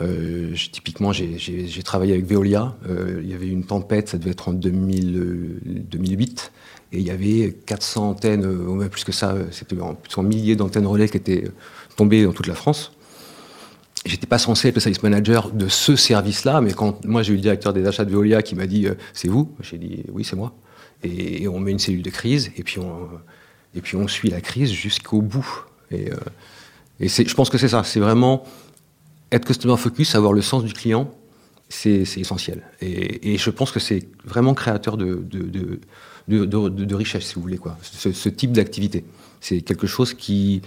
Euh, 0.00 0.54
typiquement, 0.72 1.12
j'ai 1.12 1.82
travaillé 1.82 2.12
avec 2.12 2.26
Veolia. 2.26 2.76
Euh, 2.88 3.20
il 3.22 3.30
y 3.30 3.34
avait 3.34 3.48
une 3.48 3.64
tempête, 3.64 4.08
ça 4.08 4.18
devait 4.18 4.30
être 4.30 4.48
en 4.48 4.52
2000, 4.52 5.60
2008, 5.90 6.52
et 6.92 6.98
il 6.98 7.06
y 7.06 7.10
avait 7.10 7.56
400 7.66 8.10
antennes, 8.10 8.46
ou 8.46 8.74
même 8.74 8.88
plus 8.88 9.04
que 9.04 9.12
ça, 9.12 9.34
c'était 9.50 9.76
en 9.80 10.22
milliers 10.22 10.56
d'antennes 10.56 10.86
relais 10.86 11.08
qui 11.08 11.16
étaient 11.16 11.44
tombées 11.96 12.24
dans 12.24 12.32
toute 12.32 12.46
la 12.46 12.54
France. 12.54 12.92
J'étais 14.06 14.28
pas 14.28 14.38
censé 14.38 14.68
être 14.68 14.76
le 14.76 14.80
service 14.80 15.02
manager 15.02 15.50
de 15.50 15.68
ce 15.68 15.96
service-là, 15.96 16.60
mais 16.60 16.72
quand 16.72 17.04
moi 17.04 17.22
j'ai 17.22 17.32
eu 17.32 17.36
le 17.36 17.42
directeur 17.42 17.72
des 17.72 17.84
achats 17.86 18.04
de 18.04 18.10
Veolia 18.10 18.42
qui 18.42 18.54
m'a 18.54 18.66
dit 18.66 18.86
euh, 18.86 18.94
c'est 19.12 19.28
vous, 19.28 19.52
j'ai 19.60 19.76
dit 19.76 20.04
oui 20.12 20.24
c'est 20.24 20.36
moi, 20.36 20.54
et, 21.02 21.48
on 21.48 21.58
met 21.58 21.72
une 21.72 21.80
cellule 21.80 22.02
de 22.02 22.10
crise 22.10 22.50
et 22.56 22.62
puis 22.62 22.78
on 22.78 24.08
suit 24.08 24.30
la 24.30 24.40
crise 24.40 24.70
jusqu'au 24.70 25.20
bout. 25.20 25.64
Et 25.90 26.10
je 27.00 27.34
pense 27.34 27.50
que 27.50 27.58
c'est 27.58 27.68
ça, 27.68 27.82
c'est 27.84 28.00
vraiment 28.00 28.44
être 29.32 29.46
customer 29.46 29.76
focus, 29.76 30.14
avoir 30.14 30.32
le 30.32 30.42
sens 30.42 30.64
du 30.64 30.72
client, 30.72 31.10
c'est 31.68 32.02
essentiel. 32.16 32.62
Et, 32.80 33.36
je 33.36 33.50
pense 33.50 33.70
que 33.70 33.80
c'est 33.80 34.08
vraiment 34.24 34.54
créateur 34.54 34.96
de, 34.96 35.22
de, 35.22 35.80
de, 36.28 36.94
richesse, 36.94 37.24
si 37.26 37.34
vous 37.34 37.42
voulez, 37.42 37.58
quoi. 37.58 37.76
Ce, 37.82 38.28
type 38.28 38.52
d'activité. 38.52 39.04
C'est 39.40 39.60
quelque 39.60 39.86
chose 39.86 40.14
qui. 40.14 40.62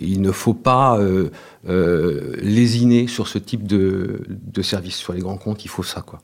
Il 0.00 0.20
ne 0.20 0.32
faut 0.32 0.54
pas 0.54 0.98
euh, 0.98 1.30
euh, 1.68 2.34
lésiner 2.40 3.06
sur 3.06 3.28
ce 3.28 3.38
type 3.38 3.66
de, 3.66 4.22
service. 4.62 4.96
Sur 4.96 5.12
les 5.12 5.20
grands 5.20 5.38
comptes, 5.38 5.64
il 5.64 5.68
faut 5.68 5.84
ça, 5.84 6.02
quoi. 6.02 6.20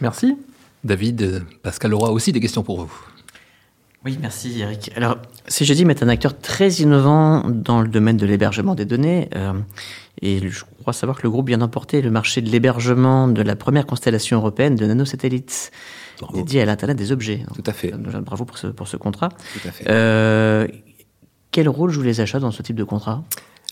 Merci. 0.00 0.36
David, 0.84 1.44
Pascal 1.62 1.94
aura 1.94 2.12
aussi 2.12 2.32
des 2.32 2.40
questions 2.40 2.62
pour 2.62 2.80
vous. 2.80 2.92
Oui, 4.04 4.16
merci 4.20 4.60
Eric. 4.60 4.92
Alors, 4.96 5.18
CGDIM 5.48 5.90
est 5.90 6.02
un 6.02 6.08
acteur 6.08 6.38
très 6.38 6.70
innovant 6.74 7.42
dans 7.48 7.80
le 7.80 7.88
domaine 7.88 8.16
de 8.16 8.26
l'hébergement 8.26 8.74
des 8.74 8.84
données. 8.84 9.28
Euh, 9.34 9.52
et 10.22 10.48
je 10.48 10.64
crois 10.80 10.92
savoir 10.92 11.18
que 11.18 11.24
le 11.24 11.30
groupe 11.30 11.48
vient 11.48 11.58
d'emporter 11.58 12.00
le 12.00 12.10
marché 12.10 12.40
de 12.40 12.48
l'hébergement 12.48 13.26
de 13.28 13.42
la 13.42 13.56
première 13.56 13.86
constellation 13.86 14.38
européenne 14.38 14.76
de 14.76 14.86
nanosatellites 14.86 15.72
dédiée 16.32 16.62
à 16.62 16.64
l'Internet 16.64 16.96
des 16.96 17.12
objets. 17.12 17.44
Tout 17.54 17.62
à 17.66 17.72
fait. 17.72 17.92
Bravo 17.92 18.44
pour 18.44 18.58
ce, 18.58 18.68
pour 18.68 18.88
ce 18.88 18.96
contrat. 18.96 19.28
Tout 19.28 19.68
à 19.68 19.72
fait. 19.72 19.84
Euh, 19.88 20.68
quel 21.50 21.68
rôle 21.68 21.90
jouent 21.90 22.02
les 22.02 22.20
achats 22.20 22.40
dans 22.40 22.50
ce 22.50 22.62
type 22.62 22.76
de 22.76 22.84
contrat? 22.84 23.24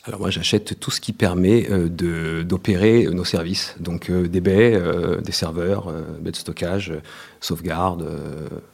Alors 0.07 0.21
moi 0.21 0.31
j'achète 0.31 0.79
tout 0.79 0.91
ce 0.91 1.01
qui 1.01 1.13
permet 1.13 1.69
euh, 1.71 2.45
d'opérer 2.45 3.07
nos 3.07 3.25
services, 3.25 3.75
donc 3.81 4.09
euh, 4.09 4.29
des 4.29 4.41
baies, 4.41 4.75
euh, 4.75 5.21
des 5.21 5.33
serveurs, 5.33 5.93
baies 6.21 6.31
de 6.31 6.37
stockage, 6.37 6.93
sauvegarde. 7.41 8.09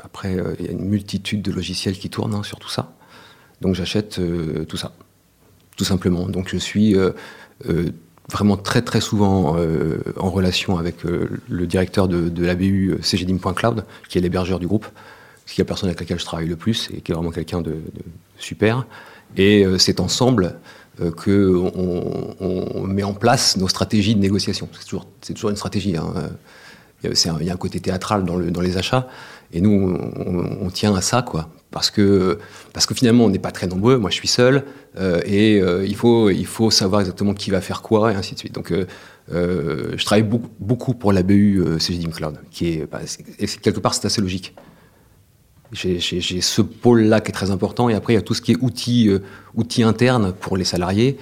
après 0.05 0.37
il 0.59 0.67
y 0.67 0.69
a 0.69 0.73
une 0.73 0.85
multitude 0.85 1.43
de 1.43 1.53
logiciels 1.53 1.99
qui 1.99 2.11
tournent 2.11 2.35
hein, 2.35 2.43
sur 2.43 2.59
tout 2.59 2.69
ça. 2.69 2.93
Donc 3.61 3.75
j'achète 3.75 4.21
tout 4.69 4.77
ça, 4.77 4.93
tout 5.77 5.85
simplement. 5.85 6.27
Donc 6.27 6.49
je 6.49 6.57
suis 6.57 6.97
vraiment 8.31 8.57
très 8.57 8.83
très 8.83 9.01
souvent 9.01 9.57
en 10.17 10.31
relation 10.31 10.79
avec 10.79 11.05
le 11.05 11.67
directeur 11.67 12.09
de, 12.09 12.45
l'ABU 12.45 12.99
cgdim.cloud, 13.01 13.85
qui 14.09 14.19
est 14.19 14.21
l'hébergeur 14.21 14.59
du 14.59 14.67
groupe, 14.67 14.87
qui 15.47 15.61
est 15.61 15.65
la 15.65 15.69
personne 15.69 15.89
avec 15.89 16.01
laquelle 16.01 16.19
je 16.19 16.25
travaille 16.25 16.49
le 16.49 16.57
plus 16.57 16.89
et 16.93 17.01
qui 17.03 17.13
est 17.13 17.15
vraiment 17.15 17.31
quelqu'un 17.31 17.61
de, 17.61 17.73
de, 17.73 18.03
super. 18.39 18.87
Et 19.37 19.65
c'est 19.79 20.01
ensemble 20.01 20.57
qu'on 20.99 21.73
on 22.41 22.87
met 22.87 23.03
en 23.03 23.15
place 23.15 23.57
nos 23.57 23.69
stratégies 23.69 24.15
de 24.15 24.21
négociation. 24.21 24.69
C'est 25.21 25.35
toujours, 25.35 25.51
une 25.51 25.57
stratégie. 25.57 25.97
Hein. 25.97 26.13
Il, 27.05 27.11
y 27.11 27.51
a 27.51 27.53
un, 27.53 27.57
côté 27.57 27.81
théâtral 27.81 28.25
dans, 28.25 28.37
le, 28.37 28.51
dans, 28.51 28.61
les 28.61 28.77
achats, 28.77 29.09
et 29.53 29.61
nous, 29.61 29.99
on, 30.61 30.71
tient 30.71 30.95
à 30.95 31.01
ça. 31.01 31.25
Parce 31.71 31.91
que, 31.91 32.39
finalement, 32.95 33.25
on 33.25 33.31
n'est 33.31 33.39
pas 33.39 33.51
très 33.51 33.67
nombreux. 33.67 33.99
Moi, 33.99 34.11
je 34.11 34.17
suis 34.17 34.29
seul, 34.29 34.65
euh, 34.99 35.21
et 35.25 35.61
euh, 35.61 35.85
il, 35.85 35.97
faut, 35.97 36.71
savoir 36.71 37.01
exactement 37.01 37.35
qui 37.35 37.51
va 37.51 37.61
faire 37.61 37.83
quoi, 37.83 38.13
et 38.13 38.15
ainsi 38.15 38.35
de 38.35 38.39
suite. 38.39 38.55
Donc, 38.55 38.73
je 39.31 40.05
travaille 40.05 40.29
beaucoup, 40.61 40.95
pour 40.95 41.13
la 41.13 41.23
BU 41.23 41.65
CGDIM 41.79 42.11
Cloud, 42.11 42.39
qui 42.51 42.83
bah, 42.91 43.01
quelque 43.63 43.81
part, 43.81 43.95
c'est 43.95 44.07
assez 44.07 44.21
logique. 44.21 44.55
J'ai 45.73 46.01
ce 46.41 46.61
pôle-là 46.61 47.21
qui 47.21 47.31
est 47.31 47.35
très 47.35 47.51
important. 47.51 47.89
Et 47.89 47.95
après, 47.95 48.13
il 48.13 48.17
y 48.17 48.19
a 48.19 48.23
tout 48.23 48.35
ce 48.35 48.43
qui 48.43 48.53
est 48.53 48.59
outils, 48.61 49.09
euh, 49.09 49.21
outils 49.55 49.83
internes 49.83 50.35
pour 50.39 50.57
les 50.57 50.65
salariés. 50.65 51.17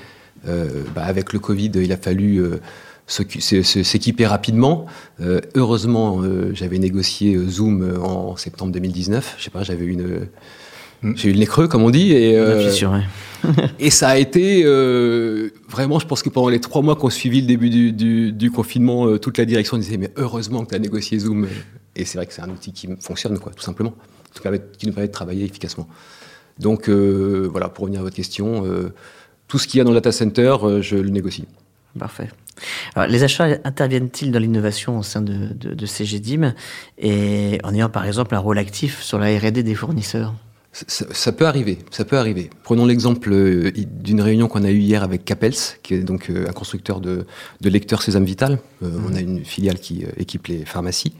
Euh, 0.48 0.82
bah, 0.94 1.04
avec 1.04 1.32
le 1.32 1.38
Covid, 1.38 1.70
il 1.76 1.92
a 1.92 1.96
fallu 1.96 2.38
euh, 2.38 2.58
s'équiper 3.06 4.26
rapidement. 4.26 4.86
heureusement, 5.54 6.22
j'avais 6.52 6.78
négocié 6.78 7.38
Zoom 7.48 7.98
en 8.02 8.36
septembre 8.36 8.72
2019. 8.72 9.36
Je 9.38 9.44
sais 9.44 9.50
pas, 9.50 9.62
j'avais 9.62 9.84
une. 9.84 10.28
Mm. 11.02 11.12
J'ai 11.16 11.30
eu 11.30 11.32
le 11.32 11.38
nez 11.38 11.46
creux, 11.46 11.68
comme 11.68 11.82
on 11.82 11.90
dit. 11.90 12.12
Et, 12.12 12.36
et 13.78 13.90
ça 13.90 14.08
a 14.08 14.16
été 14.16 14.64
vraiment, 15.68 16.00
je 16.00 16.06
pense 16.06 16.22
que 16.22 16.28
pendant 16.28 16.48
les 16.48 16.60
trois 16.60 16.82
mois 16.82 16.96
qu'on 16.96 17.10
suivi 17.10 17.40
le 17.40 17.46
début 17.46 17.70
du, 17.70 18.32
du 18.32 18.50
confinement, 18.50 19.16
toute 19.18 19.38
la 19.38 19.44
direction 19.44 19.76
disait 19.76 19.96
Mais 19.96 20.10
heureusement 20.16 20.64
que 20.64 20.70
tu 20.70 20.74
as 20.74 20.80
négocié 20.80 21.20
Zoom. 21.20 21.46
Et 21.96 22.04
c'est 22.04 22.18
vrai 22.18 22.26
que 22.26 22.32
c'est 22.32 22.42
un 22.42 22.50
outil 22.50 22.72
qui 22.72 22.88
fonctionne, 23.00 23.38
quoi, 23.38 23.52
tout 23.52 23.62
simplement 23.62 23.94
qui 24.78 24.86
nous 24.86 24.92
permet 24.92 25.08
de 25.08 25.12
travailler 25.12 25.44
efficacement. 25.44 25.88
Donc 26.60 26.88
euh, 26.88 27.48
voilà, 27.50 27.68
pour 27.68 27.82
revenir 27.82 28.00
à 28.00 28.02
votre 28.04 28.14
question, 28.14 28.64
euh, 28.66 28.92
tout 29.48 29.58
ce 29.58 29.66
qu'il 29.66 29.78
y 29.78 29.80
a 29.80 29.84
dans 29.84 29.90
le 29.90 29.96
data 29.96 30.12
center, 30.12 30.56
euh, 30.62 30.82
je 30.82 30.96
le 30.96 31.10
négocie. 31.10 31.46
Parfait. 31.98 32.28
les 33.08 33.24
achats 33.24 33.48
interviennent-ils 33.64 34.30
dans 34.30 34.38
l'innovation 34.38 34.98
au 34.98 35.02
sein 35.02 35.22
de, 35.22 35.48
de, 35.52 35.86
CGDIM 35.86 36.54
et 36.98 37.58
en 37.64 37.74
ayant 37.74 37.88
par 37.88 38.06
exemple 38.06 38.34
un 38.36 38.38
rôle 38.38 38.58
actif 38.58 39.02
sur 39.02 39.18
la 39.18 39.36
R&D 39.36 39.64
des 39.64 39.74
fournisseurs? 39.74 40.34
Ça, 40.72 41.32
peut 41.32 41.48
arriver, 41.48 41.78
ça 41.90 42.04
peut 42.04 42.16
arriver. 42.16 42.48
Prenons 42.62 42.86
l'exemple 42.86 43.32
d'une 43.74 44.20
réunion 44.20 44.46
qu'on 44.46 44.62
a 44.62 44.70
eue 44.70 44.78
hier 44.78 45.02
avec 45.02 45.24
Capels, 45.24 45.56
qui 45.82 45.94
est 45.94 46.04
donc 46.04 46.30
un 46.30 46.52
constructeur 46.52 47.00
de, 47.00 47.26
de 47.60 47.68
lecteurs 47.68 48.02
Sésame 48.02 48.24
Vital. 48.24 48.60
Mmh. 48.80 48.88
On 49.04 49.14
a 49.16 49.20
une 49.20 49.44
filiale 49.44 49.80
qui 49.80 50.04
équipe 50.16 50.46
les 50.46 50.64
pharmacies. 50.64 51.12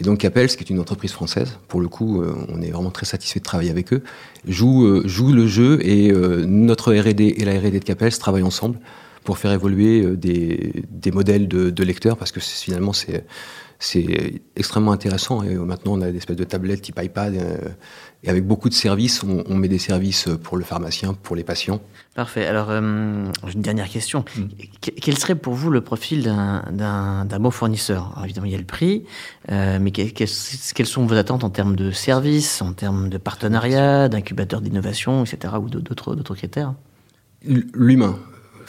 Et 0.00 0.02
donc 0.02 0.18
Capels, 0.18 0.48
qui 0.48 0.64
est 0.64 0.70
une 0.70 0.80
entreprise 0.80 1.12
française, 1.12 1.58
pour 1.68 1.78
le 1.78 1.88
coup, 1.88 2.22
euh, 2.22 2.34
on 2.48 2.62
est 2.62 2.70
vraiment 2.70 2.90
très 2.90 3.04
satisfait 3.04 3.38
de 3.38 3.44
travailler 3.44 3.70
avec 3.70 3.92
eux, 3.92 4.02
joue, 4.48 4.86
euh, 4.86 5.02
joue 5.06 5.30
le 5.30 5.46
jeu 5.46 5.78
et 5.86 6.10
euh, 6.10 6.46
notre 6.46 6.94
R&D 6.94 7.34
et 7.36 7.44
la 7.44 7.52
R&D 7.52 7.80
de 7.80 7.84
Capels 7.84 8.16
travaillent 8.16 8.42
ensemble 8.42 8.78
pour 9.24 9.38
faire 9.38 9.52
évoluer 9.52 10.16
des, 10.16 10.84
des 10.90 11.10
modèles 11.10 11.48
de, 11.48 11.70
de, 11.70 11.84
lecteurs 11.84 12.16
parce 12.16 12.32
que 12.32 12.40
finalement 12.40 12.92
c'est 12.92 13.24
c'est 13.80 14.42
extrêmement 14.56 14.92
intéressant. 14.92 15.42
Et 15.42 15.54
maintenant, 15.54 15.94
on 15.94 16.02
a 16.02 16.10
des 16.10 16.18
espèces 16.18 16.36
de 16.36 16.44
tablettes 16.44 16.82
type 16.82 17.00
iPad. 17.02 17.34
et 18.22 18.28
avec 18.28 18.46
beaucoup 18.46 18.68
de 18.68 18.74
services, 18.74 19.22
on, 19.22 19.54
met 19.54 19.68
des 19.68 19.78
services 19.78 20.28
pour 20.42 20.58
le 20.58 20.64
pharmacien, 20.64 21.14
pour 21.14 21.34
les 21.34 21.44
patients. 21.44 21.80
Parfait. 22.14 22.46
Alors, 22.46 22.70
une 22.70 23.32
dernière 23.56 23.88
question. 23.88 24.24
Mm. 24.36 24.42
Quel 24.80 25.16
serait 25.18 25.34
pour 25.34 25.54
vous 25.54 25.70
le 25.70 25.80
profil 25.80 26.24
d'un 26.24 27.38
bon 27.40 27.50
fournisseur? 27.50 28.20
Évidemment, 28.22 28.46
il 28.46 28.52
y 28.52 28.54
a 28.54 28.58
le 28.58 28.64
prix, 28.64 29.06
mais 29.48 29.90
quelles 29.90 30.28
sont 30.86 31.06
vos 31.06 31.14
attentes 31.14 31.42
en 31.42 31.50
termes 31.50 31.74
de 31.74 31.90
services, 31.90 32.60
en 32.60 32.74
termes 32.74 33.08
de 33.08 33.16
partenariat, 33.16 34.10
d'incubateur 34.10 34.60
d'innovation, 34.60 35.24
etc., 35.24 35.54
ou 35.58 35.70
d'autres 35.70 36.34
critères? 36.34 36.74
L'humain. 37.42 38.18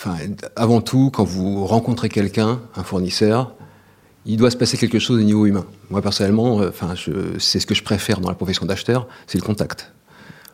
Enfin, 0.03 0.17
avant 0.55 0.81
tout, 0.81 1.12
quand 1.13 1.24
vous 1.24 1.63
rencontrez 1.67 2.10
quelqu'un, 2.10 2.60
un 2.75 2.81
fournisseur, 2.81 3.53
il 4.25 4.36
doit 4.36 4.50
se 4.50 4.58
passer 4.58 4.75
quelque 4.75 4.98
chose 4.98 5.20
au 5.20 5.24
niveau 5.24 5.46
humain. 5.46 5.67
Moi, 5.91 6.01
personnellement, 6.01 6.60
euh, 6.60 6.70
enfin, 6.70 6.96
c'est 7.38 7.60
ce 7.60 7.67
que 7.67 7.75
je 7.75 7.84
préfère 7.84 8.20
dans 8.20 8.29
la 8.29 8.34
profession 8.34 8.65
d'acheteur, 8.65 9.08
c'est 9.27 9.38
le 9.38 9.43
contact. 9.43 9.91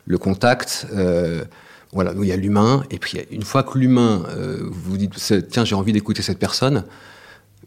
Le 0.06 0.18
contact, 0.18 0.88
euh, 0.94 1.46
voilà, 1.94 2.12
il 2.22 2.28
y 2.28 2.34
a 2.34 2.36
l'humain, 2.36 2.84
et 2.92 3.00
puis 3.00 3.20
une 3.32 3.44
fois 3.44 3.64
que 3.64 3.78
l'humain, 3.78 4.24
euh, 4.32 4.68
vous 4.70 4.98
dites, 4.98 5.16
tiens, 5.50 5.64
j'ai 5.64 5.76
envie 5.76 5.94
d'écouter 5.94 6.22
cette 6.22 6.40
personne, 6.40 6.84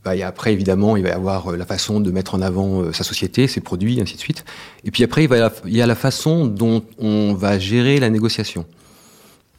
bah, 0.04 0.10
a 0.10 0.26
après, 0.26 0.52
évidemment, 0.52 0.98
il 0.98 1.02
va 1.02 1.08
y 1.08 1.12
avoir 1.12 1.56
la 1.56 1.64
façon 1.64 2.00
de 2.00 2.10
mettre 2.10 2.34
en 2.34 2.42
avant 2.42 2.92
sa 2.92 3.04
société, 3.04 3.46
ses 3.46 3.62
produits, 3.62 4.02
ainsi 4.02 4.16
de 4.16 4.20
suite. 4.20 4.44
Et 4.84 4.90
puis 4.90 5.02
après, 5.02 5.24
il, 5.24 5.28
va 5.28 5.50
il 5.64 5.74
y 5.74 5.80
a 5.80 5.86
la 5.86 5.94
façon 5.94 6.44
dont 6.44 6.82
on 6.98 7.32
va 7.32 7.58
gérer 7.58 8.00
la 8.00 8.10
négociation 8.10 8.66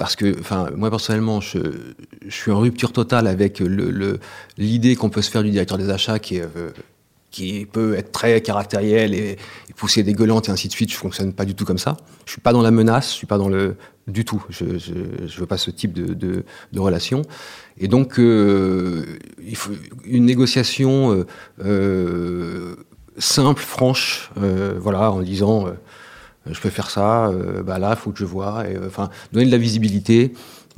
parce 0.02 0.16
que, 0.16 0.36
enfin, 0.40 0.68
moi 0.76 0.90
personnellement, 0.90 1.42
je, 1.42 1.60
suis 2.28 2.50
en 2.50 2.60
rupture 2.60 2.92
totale 2.92 3.28
avec 3.28 3.62
l'idée 4.58 4.96
qu'on 4.96 5.12
peut 5.12 5.22
se 5.22 5.30
faire 5.30 5.44
du 5.44 5.52
directeur 5.52 5.78
des 5.78 5.92
achats 5.92 6.18
qui, 6.18 6.42
euh, 6.42 6.72
peut 7.72 7.94
être 7.94 8.12
très 8.12 8.42
caractériel 8.42 9.14
et, 9.14 9.38
pousser 9.76 10.02
des 10.02 10.14
gueulantes 10.14 10.50
et 10.50 10.52
ainsi 10.52 10.70
de 10.70 10.74
suite. 10.74 10.92
Je 10.92 10.98
fonctionne 10.98 11.34
pas 11.34 11.46
du 11.46 11.54
tout 11.54 11.66
comme 11.66 11.78
ça. 11.78 11.98
Je 12.26 12.32
suis 12.32 12.42
pas 12.42 12.52
dans 12.52 12.64
la 12.64 12.72
menace, 12.72 13.12
je 13.12 13.14
suis 13.14 13.28
pas 13.28 13.38
dans 13.38 13.48
le 13.48 13.76
du 14.08 14.26
tout. 14.26 14.44
Je, 14.50 14.80
je, 14.80 15.40
veux 15.40 15.46
pas 15.46 15.60
ce 15.60 15.70
type 15.70 15.94
de, 15.94 16.16
de, 16.16 16.80
relation. 16.80 17.22
Et 17.78 17.88
donc, 17.88 18.18
euh, 18.18 19.06
il 19.46 19.56
faut 19.56 19.74
une 20.04 20.26
négociation 20.26 21.28
euh, 21.64 22.76
simple, 23.20 23.62
franche, 23.62 24.32
voilà, 24.80 25.12
en 25.12 25.22
disant 25.22 25.68
je 26.50 26.60
peux 26.60 26.70
faire 26.70 26.90
ça, 26.90 27.28
euh, 27.28 27.62
bah 27.62 27.78
là, 27.78 27.92
il 27.92 27.98
faut 27.98 28.12
que 28.12 28.20
je 28.20 28.26
vois. 28.26 28.64
Euh, 28.66 28.88
enfin, 28.88 29.10
donner 29.32 29.46
de 29.46 29.52
la 29.52 29.58
visibilité. 29.58 30.34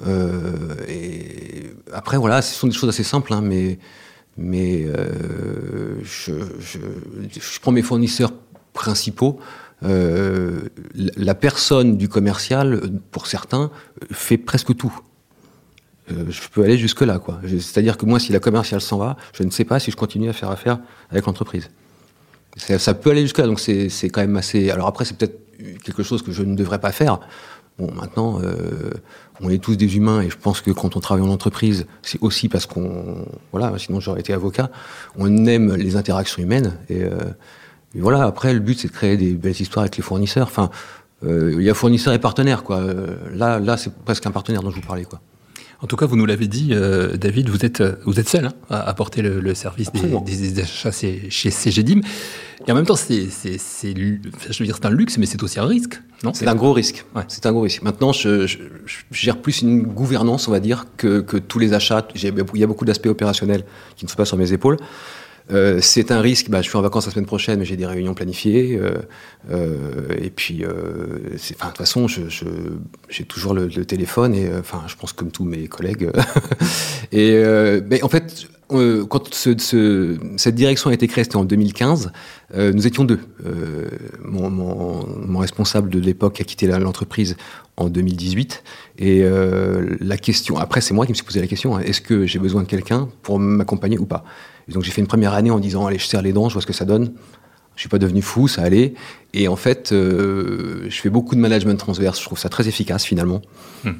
Euh, 0.06 0.76
et 0.88 1.72
après, 1.94 2.18
voilà, 2.18 2.42
ce 2.42 2.54
sont 2.54 2.68
des 2.68 2.74
choses 2.74 2.90
assez 2.90 3.04
simples, 3.04 3.34
hein, 3.34 3.42
mais, 3.42 3.80
je, 6.04 6.34
prends 7.62 7.72
mes 7.72 7.82
fournisseurs 7.82 8.34
principaux, 8.74 9.40
la 9.82 11.36
personne 11.36 11.98
du 11.98 12.10
commercial, 12.10 12.82
pour 13.12 13.28
certains, 13.28 13.72
fait 14.12 14.38
presque 14.38 14.76
tout. 14.76 14.94
je 16.10 16.50
peux 16.52 16.64
aller 16.64 16.78
jusque-là. 16.78 17.20
quoi. 17.20 17.40
C'est-à-dire 17.46 17.98
que 17.98 18.06
moi, 18.06 18.20
si 18.20 18.34
la 18.34 18.40
commerciale 18.40 18.82
s'en 18.82 18.98
va, 18.98 19.16
je 19.34 19.44
ne 19.44 19.52
sais 19.52 19.66
pas 19.66 19.80
si 19.80 19.92
je 19.92 19.96
continue 19.96 20.30
à 20.30 20.34
faire 20.34 20.50
affaire 20.50 20.80
avec 21.10 21.26
l'entreprise. 21.26 21.70
Ça, 22.58 22.94
peut 22.94 23.12
aller 23.12 23.22
jusque-là, 23.22 23.48
donc 23.48 23.60
c'est 23.60 24.10
quand 24.10 24.22
même 24.22 24.36
assez... 24.36 24.70
Alors 24.72 24.88
après, 24.88 25.06
c'est 25.06 25.18
peut-être 25.18 25.43
quelque 25.84 26.04
chose 26.04 26.22
que 26.22 26.32
je 26.32 26.44
ne 26.44 26.56
devrais 26.56 26.80
pas 26.80 26.92
faire. 26.92 27.20
Bon, 27.80 27.92
maintenant, 27.92 28.40
euh, 28.42 28.92
on 29.42 29.50
est 29.50 29.58
tous 29.58 29.76
des 29.76 29.98
humains 29.98 30.22
et 30.22 30.30
je 30.30 30.38
pense 30.38 30.62
que 30.62 30.70
quand 30.70 30.96
on 30.96 31.00
travaille 31.00 31.26
en 31.26 31.32
entreprise, 31.32 31.88
c'est 32.04 32.22
aussi 32.22 32.48
parce 32.48 32.68
qu'on, 32.68 33.26
voilà, 33.52 33.76
sinon 33.80 34.00
j'aurais 34.00 34.20
été 34.20 34.32
avocat. 34.32 34.70
On 35.18 35.46
aime 35.48 35.76
les 35.76 35.96
interactions 35.96 36.44
humaines 36.44 36.78
et, 36.90 37.04
euh, 37.04 37.18
voilà. 37.96 38.24
Après, 38.24 38.54
le 38.54 38.60
but 38.60 38.80
c'est 38.80 38.90
de 38.90 38.94
créer 38.94 39.18
des 39.18 39.34
belles 39.34 39.60
histoires 39.60 39.84
avec 39.84 39.98
les 39.98 40.04
fournisseurs. 40.04 40.48
Enfin, 40.48 40.70
euh, 41.24 41.56
il 41.58 41.64
y 41.64 41.70
a 41.70 41.74
fournisseurs 41.74 42.14
et 42.14 42.20
partenaires, 42.20 42.64
quoi. 42.64 42.82
là, 43.34 43.60
là, 43.60 43.78
c'est 43.78 43.94
presque 43.94 44.26
un 44.28 44.32
partenaire 44.32 44.62
dont 44.62 44.70
je 44.70 44.76
vous 44.76 44.88
parlais, 44.88 45.06
quoi. 45.06 45.20
En 45.84 45.86
tout 45.86 45.98
cas, 45.98 46.06
vous 46.06 46.16
nous 46.16 46.26
l'avez 46.26 46.48
dit, 46.48 46.70
euh, 46.72 47.18
David, 47.18 47.50
vous 47.50 47.66
êtes, 47.66 47.82
euh, 47.82 47.96
vous 48.06 48.18
êtes 48.18 48.30
seul 48.30 48.46
hein, 48.46 48.54
à 48.70 48.88
apporter 48.88 49.22
le, 49.22 49.54
service 49.54 49.92
des, 49.92 50.62
achats 50.62 50.94
chez 50.94 51.52
CGDIM. 51.52 52.00
Et 52.66 52.72
en 52.72 52.76
même 52.76 52.86
temps, 52.86 52.96
c'est, 52.96 53.28
je 53.28 54.60
veux 54.60 54.66
dire, 54.66 54.78
c'est 54.78 54.86
un 54.86 54.92
luxe, 54.92 55.18
mais 55.18 55.26
c'est 55.26 55.44
aussi 55.44 55.60
un 55.60 55.66
risque, 55.66 56.02
non? 56.24 56.34
C'est 56.34 56.48
un 56.48 56.56
gros 56.56 56.72
risque. 56.72 57.04
C'est 57.28 57.46
un 57.46 57.52
gros 57.52 57.64
risque. 57.64 57.82
Maintenant, 57.82 58.14
je, 58.14 58.50
gère 59.12 59.42
plus 59.42 59.62
une 59.62 59.82
gouvernance, 59.84 60.48
on 60.48 60.52
va 60.52 60.62
dire, 60.62 60.86
que, 60.96 61.20
que 61.20 61.36
tous 61.36 61.60
les 61.60 61.74
achats. 61.74 62.08
il 62.16 62.24
y 62.24 62.64
a 62.64 62.68
beaucoup 62.68 62.86
d'aspects 62.86 63.08
opérationnels 63.08 63.66
qui 63.98 64.06
ne 64.06 64.10
sont 64.10 64.16
pas 64.16 64.24
sur 64.24 64.38
mes 64.38 64.54
épaules. 64.54 64.78
Euh, 65.52 65.80
c'est 65.82 66.12
un 66.12 66.22
risque. 66.22 66.50
Bah, 66.50 66.62
je 66.62 66.70
suis 66.70 66.78
en 66.78 66.82
vacances 66.82 67.06
la 67.06 67.12
semaine 67.12 67.26
prochaine, 67.26 67.64
j'ai 67.64 67.76
des 67.76 67.86
réunions 67.86 68.14
planifiées. 68.14 68.78
Euh, 68.80 68.98
euh, 69.52 70.08
et 70.22 70.30
puis, 70.30 70.60
de 70.60 71.38
toute 71.38 71.78
façon, 71.78 72.08
j'ai 72.08 73.26
toujours 73.26 73.54
le, 73.54 73.70
téléphone. 73.86 74.36
Et 74.36 74.50
enfin, 74.58 74.84
je 74.88 74.96
pense 74.96 75.14
comme 75.14 75.32
tous 75.32 75.46
mes 75.46 75.68
collègues. 75.68 76.10
et 77.12 77.44
mais 77.90 78.02
en 78.04 78.10
fait, 78.10 78.48
quand 78.70 79.34
cette 79.34 80.56
direction 80.56 80.90
a 80.90 80.94
été 80.94 81.08
créée, 81.08 81.24
c'était 81.24 81.36
en 81.36 81.46
2015. 81.46 82.12
nous 82.56 82.88
étions 82.88 83.04
deux. 83.04 83.20
Mon, 84.24 84.50
mon, 84.50 85.40
responsable 85.40 85.90
de 85.90 86.00
l'époque 86.00 86.40
a 86.40 86.44
quitté 86.44 86.68
l'entreprise 86.68 87.36
en 87.76 87.90
2018. 87.90 88.64
Et 89.00 89.24
la 90.00 90.18
question, 90.18 90.58
après, 90.58 90.80
c'est 90.80 90.94
moi 90.94 91.06
qui 91.06 91.12
me 91.12 91.16
suis 91.16 91.26
posé 91.26 91.42
la 91.42 91.48
question 91.48 91.76
hein, 91.76 91.82
est-ce 91.82 92.02
que 92.02 92.26
j'ai 92.26 92.40
besoin 92.40 92.64
de 92.64 92.68
quelqu'un 92.68 93.10
pour 93.22 93.38
m'accompagner 93.40 93.98
ou 93.98 94.06
pas? 94.06 94.24
Donc 94.68 94.84
j'ai 94.84 94.92
fait 94.92 95.02
une 95.02 95.08
première 95.08 95.34
année 95.34 95.52
en 95.52 95.60
disant 95.60 95.86
allez, 95.86 95.98
je 95.98 96.06
serre 96.06 96.22
les 96.22 96.34
dents, 96.34 96.50
je 96.50 96.54
vois 96.54 96.62
ce 96.62 96.68
que 96.68 96.74
ça 96.74 96.86
donne. 96.86 97.14
Je 97.76 97.82
suis 97.82 97.90
pas 97.90 97.98
devenu 97.98 98.22
fou, 98.22 98.48
ça 98.48 98.62
allait. 98.62 98.94
Et 99.34 99.48
en 99.48 99.56
fait, 99.56 99.92
euh, 99.92 100.86
je 100.90 101.02
fais 101.02 101.10
beaucoup 101.10 101.34
de 101.36 101.40
management 101.40 101.76
transverse. 101.76 102.20
Je 102.20 102.26
trouve 102.26 102.38
ça 102.38 102.50
très 102.50 102.68
efficace 102.68 103.04
finalement. 103.04 103.42
Hmm. 103.84 103.94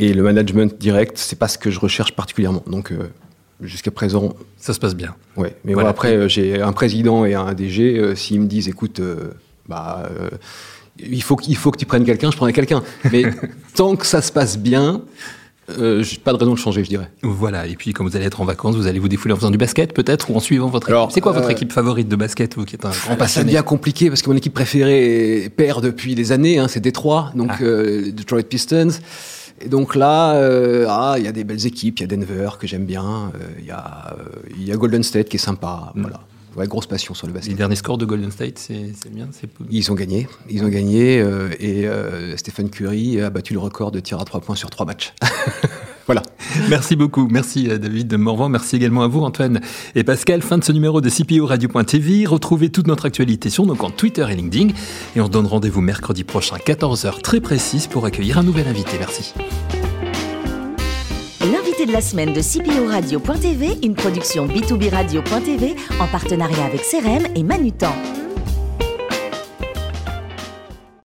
Et 0.00 0.12
le 0.12 0.22
management 0.22 0.76
direct, 0.78 1.16
c'est 1.16 1.38
pas 1.38 1.48
ce 1.48 1.56
que 1.56 1.70
je 1.70 1.78
recherche 1.78 2.16
particulièrement. 2.16 2.64
Donc 2.66 2.90
euh, 2.90 3.08
jusqu'à 3.60 3.92
présent, 3.92 4.34
ça 4.56 4.74
se 4.74 4.80
passe 4.80 4.96
bien. 4.96 5.14
Ouais. 5.36 5.56
Mais 5.64 5.74
voilà. 5.74 5.90
après, 5.90 6.16
euh, 6.16 6.28
j'ai 6.28 6.60
un 6.60 6.72
président 6.72 7.24
et 7.24 7.34
un 7.34 7.54
DG. 7.54 8.16
S'ils 8.16 8.40
me 8.40 8.46
disent, 8.46 8.68
écoute, 8.68 9.00
bah 9.68 10.08
il 10.98 11.22
faut, 11.22 11.38
il 11.46 11.56
faut 11.56 11.70
que 11.70 11.78
tu 11.78 11.86
prennes 11.86 12.04
quelqu'un, 12.04 12.30
je 12.30 12.36
prendrai 12.36 12.52
quelqu'un. 12.52 12.82
Mais 13.12 13.24
tant 13.74 13.94
que 13.94 14.06
ça 14.06 14.20
se 14.20 14.32
passe 14.32 14.58
bien, 14.58 15.02
euh, 15.78 16.04
pas 16.22 16.32
de 16.32 16.38
raison 16.38 16.52
de 16.52 16.58
changer, 16.58 16.84
je 16.84 16.88
dirais. 16.88 17.10
Voilà, 17.22 17.66
et 17.66 17.74
puis 17.74 17.92
quand 17.92 18.04
vous 18.04 18.16
allez 18.16 18.26
être 18.26 18.40
en 18.40 18.44
vacances, 18.44 18.76
vous 18.76 18.86
allez 18.86 18.98
vous 18.98 19.08
défouler 19.08 19.34
en 19.34 19.36
faisant 19.36 19.50
du 19.50 19.58
basket 19.58 19.92
peut-être 19.92 20.30
ou 20.30 20.36
en 20.36 20.40
suivant 20.40 20.68
votre 20.68 20.90
équipe. 20.90 21.10
C'est 21.10 21.20
quoi 21.20 21.32
votre 21.32 21.48
euh, 21.48 21.52
équipe 21.52 21.72
favorite 21.72 22.08
de 22.08 22.16
basket, 22.16 22.54
vous 22.56 22.64
qui 22.64 22.76
êtes 22.76 22.84
un 22.84 22.90
grand 22.90 23.16
passionné 23.16 23.48
C'est 23.48 23.52
bien 23.52 23.62
compliqué 23.62 24.08
parce 24.08 24.22
que 24.22 24.30
mon 24.30 24.36
équipe 24.36 24.54
préférée 24.54 25.50
perd 25.54 25.82
depuis 25.84 26.14
des 26.14 26.32
années, 26.32 26.58
hein, 26.58 26.68
c'est 26.68 26.80
Détroit, 26.80 27.32
donc 27.34 27.50
ah. 27.52 27.62
euh, 27.62 28.12
Detroit 28.12 28.44
Pistons. 28.44 28.90
Et 29.60 29.68
donc 29.68 29.94
là, 29.94 30.34
euh, 30.34 30.86
ah, 30.88 31.14
il 31.18 31.24
y 31.24 31.28
a 31.28 31.32
des 31.32 31.42
belles 31.42 31.66
équipes, 31.66 31.98
il 31.98 32.02
y 32.02 32.04
a 32.04 32.06
Denver 32.06 32.50
que 32.60 32.66
j'aime 32.66 32.84
bien, 32.84 33.32
il 33.58 33.64
y, 33.64 33.70
a, 33.70 34.14
y 34.58 34.70
a 34.70 34.76
Golden 34.76 35.02
State 35.02 35.28
qui 35.28 35.36
est 35.36 35.40
sympa, 35.40 35.92
mm. 35.94 36.02
voilà. 36.02 36.20
Ouais, 36.56 36.66
grosse 36.66 36.86
passion 36.86 37.12
sur 37.12 37.26
le 37.26 37.32
basket. 37.32 37.50
Les 37.50 37.56
derniers 37.56 37.76
scores 37.76 37.98
de 37.98 38.06
Golden 38.06 38.30
State, 38.30 38.58
c'est 38.58 39.12
bien 39.12 39.28
Ils 39.70 39.92
ont 39.92 39.94
gagné. 39.94 40.26
Ils 40.48 40.64
ont 40.64 40.68
gagné. 40.68 41.20
Euh, 41.20 41.50
et 41.60 41.86
euh, 41.86 42.36
Stephen 42.36 42.70
Curry 42.70 43.20
a 43.20 43.28
battu 43.28 43.52
le 43.52 43.58
record 43.58 43.92
de 43.92 44.00
tir 44.00 44.18
à 44.20 44.24
trois 44.24 44.40
points 44.40 44.56
sur 44.56 44.70
trois 44.70 44.86
matchs. 44.86 45.12
voilà. 46.06 46.22
Merci 46.70 46.96
beaucoup. 46.96 47.28
Merci 47.30 47.68
euh, 47.68 47.76
David 47.76 48.14
Morvan. 48.14 48.48
Merci 48.48 48.76
également 48.76 49.02
à 49.02 49.06
vous, 49.06 49.20
Antoine 49.20 49.60
et 49.94 50.02
Pascal. 50.02 50.40
Fin 50.40 50.56
de 50.56 50.64
ce 50.64 50.72
numéro 50.72 51.02
de 51.02 51.10
CPO 51.10 51.44
Radio.tv. 51.44 52.24
Retrouvez 52.24 52.70
toute 52.70 52.86
notre 52.86 53.04
actualité 53.04 53.50
sur 53.50 53.66
nos 53.66 53.74
comptes 53.74 53.96
Twitter 53.96 54.26
et 54.30 54.34
LinkedIn. 54.34 54.68
Et 55.14 55.20
on 55.20 55.26
se 55.26 55.30
donne 55.30 55.46
rendez-vous 55.46 55.82
mercredi 55.82 56.24
prochain, 56.24 56.56
14h, 56.56 57.20
très 57.20 57.40
précise, 57.40 57.86
pour 57.86 58.06
accueillir 58.06 58.38
un 58.38 58.42
nouvel 58.42 58.66
invité. 58.66 58.96
Merci 58.98 59.34
de 61.86 61.92
la 61.92 62.00
semaine 62.00 62.32
de 62.32 62.40
CPO 62.40 62.88
Radio.tv, 62.88 63.78
une 63.82 63.94
production 63.94 64.46
B2B 64.46 64.90
Radio.tv 64.90 65.76
en 66.00 66.06
partenariat 66.08 66.64
avec 66.64 66.82
CRM 66.82 67.26
et 67.34 67.42
Manutan. 67.42 67.92